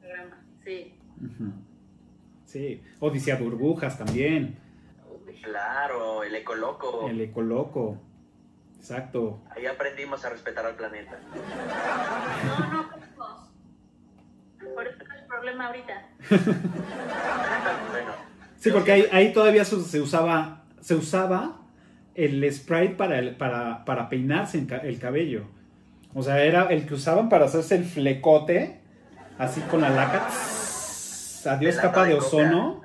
Programa, 0.00 0.42
sí. 0.64 0.94
Sí, 2.46 2.82
Odisea 3.00 3.36
Burbujas 3.36 3.98
también. 3.98 4.56
Claro, 5.42 6.24
el 6.24 6.34
Ecoloco. 6.36 7.06
El 7.06 7.20
Ecoloco. 7.20 8.00
Exacto. 8.78 9.42
Ahí 9.54 9.66
aprendimos 9.66 10.24
a 10.24 10.30
respetar 10.30 10.64
al 10.64 10.74
planeta. 10.74 11.20
No, 12.46 12.72
no, 12.72 12.98
por 14.74 14.86
eso 14.86 15.04
problema 15.38 15.66
ahorita. 15.66 16.02
sí, 18.58 18.70
porque 18.70 18.92
ahí, 18.92 19.06
ahí 19.12 19.32
todavía 19.32 19.64
se 19.64 20.00
usaba, 20.00 20.64
se 20.80 20.94
usaba 20.94 21.60
el 22.14 22.52
spray 22.52 22.96
para, 22.96 23.20
el, 23.20 23.36
para, 23.36 23.84
para 23.84 24.08
peinarse 24.08 24.66
el 24.82 24.98
cabello. 24.98 25.44
O 26.14 26.22
sea, 26.22 26.42
era 26.42 26.64
el 26.64 26.84
que 26.86 26.94
usaban 26.94 27.28
para 27.28 27.44
hacerse 27.44 27.76
el 27.76 27.84
flecote, 27.84 28.80
así 29.38 29.60
con 29.62 29.80
la 29.80 29.90
laca. 29.90 30.26
Adiós 31.46 31.76
capa 31.76 32.04
de, 32.04 32.14
ozono. 32.14 32.82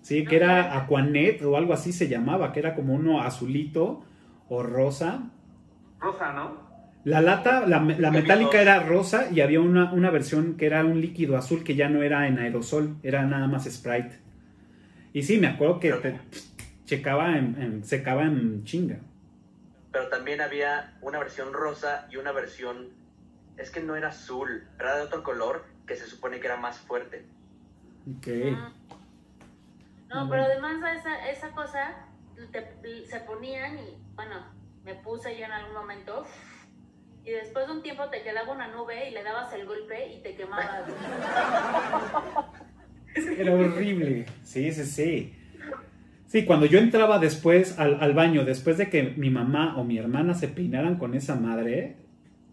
Sí, 0.00 0.24
que 0.24 0.36
era 0.36 0.78
Aquanet 0.78 1.42
o 1.42 1.56
algo 1.56 1.72
así 1.74 1.92
se 1.92 2.08
llamaba, 2.08 2.52
que 2.52 2.60
era 2.60 2.74
como 2.74 2.94
uno 2.94 3.22
azulito 3.22 4.02
o 4.48 4.62
rosa. 4.62 5.24
Rosa, 6.00 6.32
¿no? 6.32 6.63
La 7.04 7.20
lata, 7.20 7.66
la, 7.66 7.80
metálica 7.80 8.62
era 8.62 8.80
rosa 8.80 9.28
y 9.30 9.42
había 9.42 9.60
una, 9.60 9.92
una, 9.92 10.10
versión 10.10 10.56
que 10.56 10.64
era 10.64 10.84
un 10.84 11.02
líquido 11.02 11.36
azul 11.36 11.62
que 11.62 11.74
ya 11.74 11.90
no 11.90 12.02
era 12.02 12.26
en 12.26 12.38
aerosol, 12.38 12.96
era 13.02 13.22
nada 13.24 13.46
más 13.46 13.64
Sprite. 13.64 14.18
Y 15.12 15.22
sí, 15.22 15.38
me 15.38 15.48
acuerdo 15.48 15.80
que 15.80 15.92
te, 15.92 16.18
checaba 16.86 17.36
en, 17.36 17.84
secaba 17.84 18.22
en 18.22 18.64
chinga. 18.64 18.96
Pero 19.92 20.08
también 20.08 20.40
había 20.40 20.96
una 21.02 21.18
versión 21.18 21.52
rosa 21.52 22.08
y 22.10 22.16
una 22.16 22.32
versión, 22.32 22.88
es 23.58 23.70
que 23.70 23.80
no 23.80 23.96
era 23.96 24.08
azul, 24.08 24.66
era 24.80 24.96
de 24.96 25.02
otro 25.02 25.22
color 25.22 25.66
que 25.86 25.96
se 25.96 26.06
supone 26.06 26.40
que 26.40 26.46
era 26.46 26.56
más 26.56 26.78
fuerte. 26.78 27.26
Ok. 28.16 28.28
Ah. 28.56 28.72
No, 30.08 30.30
pero 30.30 30.44
además 30.44 30.76
esa, 30.98 31.30
esa 31.30 31.50
cosa 31.50 32.06
se 33.10 33.20
ponían 33.20 33.78
y, 33.78 33.98
bueno, 34.14 34.46
me 34.84 34.94
puse 34.94 35.38
yo 35.38 35.44
en 35.44 35.52
algún 35.52 35.74
momento 35.74 36.26
y 37.24 37.30
después 37.30 37.66
de 37.66 37.72
un 37.72 37.82
tiempo 37.82 38.08
te 38.10 38.22
quedaba 38.22 38.52
una 38.52 38.68
nube 38.68 39.08
y 39.08 39.12
le 39.12 39.22
dabas 39.22 39.52
el 39.54 39.66
golpe 39.66 40.14
y 40.14 40.20
te 40.20 40.34
quemabas. 40.34 40.84
Era 43.38 43.54
horrible. 43.54 44.26
Sí, 44.42 44.72
sí, 44.72 44.84
sí. 44.84 45.34
Sí, 46.26 46.44
cuando 46.44 46.66
yo 46.66 46.78
entraba 46.78 47.18
después 47.18 47.78
al, 47.78 48.02
al, 48.02 48.12
baño, 48.12 48.44
después 48.44 48.76
de 48.76 48.90
que 48.90 49.02
mi 49.16 49.30
mamá 49.30 49.76
o 49.76 49.84
mi 49.84 49.98
hermana 49.98 50.34
se 50.34 50.48
peinaran 50.48 50.96
con 50.96 51.14
esa 51.14 51.36
madre, 51.36 51.96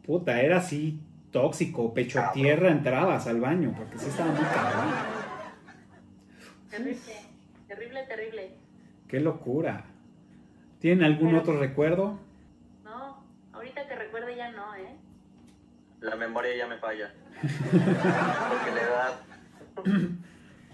puta, 0.05 0.41
era 0.41 0.57
así 0.57 0.99
tóxico, 1.31 1.93
pecho 1.93 2.19
a 2.19 2.31
tierra 2.31 2.69
entrabas 2.69 3.25
al 3.27 3.39
baño, 3.39 3.73
porque 3.75 3.97
sí 3.97 4.07
estaba 4.07 4.31
muy 4.31 4.43
cabrón. 4.43 4.93
Terrible. 6.69 7.31
Terrible, 7.67 8.03
terrible. 8.03 8.51
Qué 9.07 9.19
locura. 9.19 9.85
¿Tienen 10.79 11.03
algún 11.03 11.35
otro 11.35 11.57
recuerdo? 11.57 12.19
No, 12.83 13.23
ahorita 13.53 13.87
que 13.87 13.95
recuerde 13.95 14.35
ya 14.35 14.40
no, 14.55 14.75
¿eh? 14.75 14.95
La 16.01 16.15
memoria 16.15 16.55
ya 16.55 16.67
me 16.67 16.77
falla. 16.77 17.13
Porque 17.41 18.71
la 18.71 18.81
edad. 18.81 19.19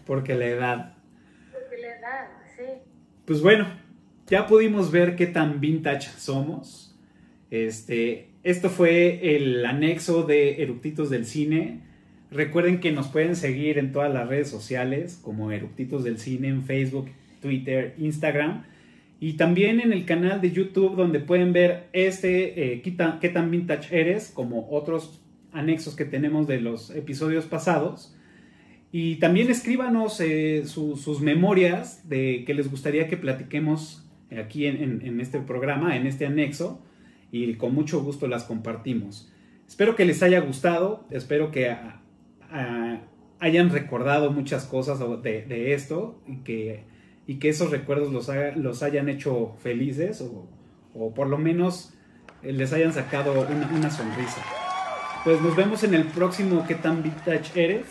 Porque 0.06 0.36
la 0.36 0.46
edad. 0.46 0.94
Porque 1.52 1.78
la 1.78 1.88
edad, 1.88 2.28
sí. 2.56 2.64
Pues 3.26 3.42
bueno, 3.42 3.68
ya 4.28 4.48
pudimos 4.48 4.92
ver 4.92 5.16
qué 5.16 5.28
tan 5.28 5.60
vintage 5.60 6.10
somos. 6.18 6.96
Este, 7.52 8.30
esto 8.44 8.70
fue 8.70 9.36
el 9.36 9.66
anexo 9.66 10.24
de 10.24 10.62
Eructitos 10.62 11.10
del 11.10 11.26
Cine. 11.26 11.82
Recuerden 12.32 12.80
que 12.80 12.92
nos 12.92 13.08
pueden 13.08 13.36
seguir 13.36 13.78
en 13.78 13.92
todas 13.92 14.14
las 14.14 14.28
redes 14.28 14.50
sociales 14.50 15.20
como 15.22 15.52
Eructitos 15.52 16.04
del 16.04 16.20
Cine 16.20 16.50
en 16.50 16.64
Facebook, 16.64 17.10
Twitter, 17.42 17.96
Instagram 17.98 18.64
y 19.20 19.34
también 19.34 19.80
en 19.80 19.94
el 19.94 20.06
canal 20.06 20.42
de 20.42 20.52
YouTube 20.52 20.96
donde 20.96 21.20
pueden 21.20 21.52
ver 21.52 21.90
este 21.94 22.74
eh, 22.74 22.82
¿qué, 22.82 22.92
tan, 23.30 23.52
vintage 23.52 24.00
eres 24.00 24.32
como 24.32 24.70
otros 24.70 25.22
anexos 25.52 25.96
que 25.96 26.06
tenemos 26.06 26.48
de 26.48 26.62
los 26.62 26.92
episodios 26.92 27.46
pasados. 27.46 28.14
Y 28.92 29.16
también 29.16 29.50
escríbanos 29.50 30.20
eh, 30.22 30.64
sus 30.66 31.20
memorias 31.22 32.08
de 32.08 32.44
que 32.46 32.54
les 32.54 32.70
gustaría 32.70 33.08
que 33.08 33.18
platiquemos 33.18 34.08
aquí 34.32 34.66
en, 34.66 35.20
este 35.20 35.40
programa, 35.40 35.96
en 35.96 36.06
este 36.06 36.26
anexo, 36.26 36.82
y 37.32 37.56
con 37.56 37.74
mucho 37.74 38.02
gusto 38.04 38.28
las 38.28 38.44
compartimos. 38.44 39.32
Espero 39.68 39.96
que 39.96 40.06
les 40.06 40.24
haya 40.24 40.40
gustado, 40.40 41.06
espero 41.12 41.52
que 41.52 41.76
hayan 43.40 43.70
recordado 43.70 44.32
muchas 44.32 44.66
cosas 44.66 45.00
de, 45.22 45.74
esto 45.74 46.22
y 46.28 46.38
que, 46.38 46.86
y 47.28 47.36
que 47.36 47.50
esos 47.50 47.70
recuerdos 47.72 48.12
los, 48.12 48.32
los 48.56 48.82
hayan 48.82 49.10
hecho 49.10 49.54
felices 49.62 50.22
o, 50.22 50.48
por 51.14 51.28
lo 51.28 51.38
menos 51.38 51.94
les 52.42 52.74
hayan 52.74 52.94
sacado 52.94 53.46
una, 53.74 53.92
sonrisa. 53.92 54.42
Pues 55.24 55.42
nos 55.42 55.56
vemos 55.56 55.84
en 55.84 55.94
el 55.94 56.06
próximo 56.06 56.66
¿Qué 56.66 56.74
tan 56.74 57.04
vintage 57.04 57.62
eres? 57.62 57.86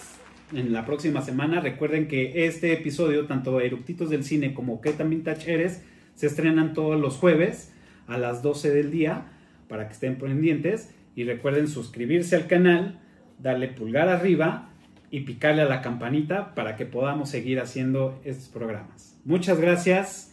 En 0.52 0.72
la 0.72 0.86
próxima 0.86 1.22
semana. 1.22 1.60
Recuerden 1.60 2.08
que 2.08 2.46
este 2.46 2.72
episodio, 2.72 3.26
tanto 3.26 3.60
Eructitos 3.60 4.10
del 4.10 4.24
Cine 4.24 4.54
como 4.54 4.80
¿Qué 4.80 4.92
tan 4.92 5.10
vintage 5.10 5.52
eres? 5.52 5.82
se 6.14 6.26
estrenan 6.26 6.72
todos 6.72 6.98
los 6.98 7.16
jueves 7.16 7.74
a 8.06 8.16
las 8.16 8.42
12 8.42 8.70
del 8.70 8.90
día 8.90 9.26
para 9.68 9.86
que 9.86 9.92
estén 9.92 10.16
pendientes. 10.16 10.90
Y 11.14 11.24
recuerden 11.24 11.68
suscribirse 11.68 12.36
al 12.36 12.46
canal 12.46 12.98
darle 13.38 13.68
pulgar 13.68 14.08
arriba 14.08 14.70
y 15.10 15.20
picarle 15.20 15.62
a 15.62 15.66
la 15.66 15.82
campanita 15.82 16.54
para 16.54 16.76
que 16.76 16.86
podamos 16.86 17.28
seguir 17.28 17.60
haciendo 17.60 18.20
estos 18.24 18.48
programas. 18.48 19.15
Muchas 19.26 19.58
gracias 19.58 20.30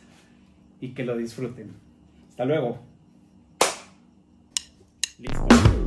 y 0.79 0.89
que 0.89 1.03
lo 1.03 1.17
disfruten. 1.17 1.71
Hasta 2.29 2.45
luego. 2.45 2.79
Listo. 5.17 5.82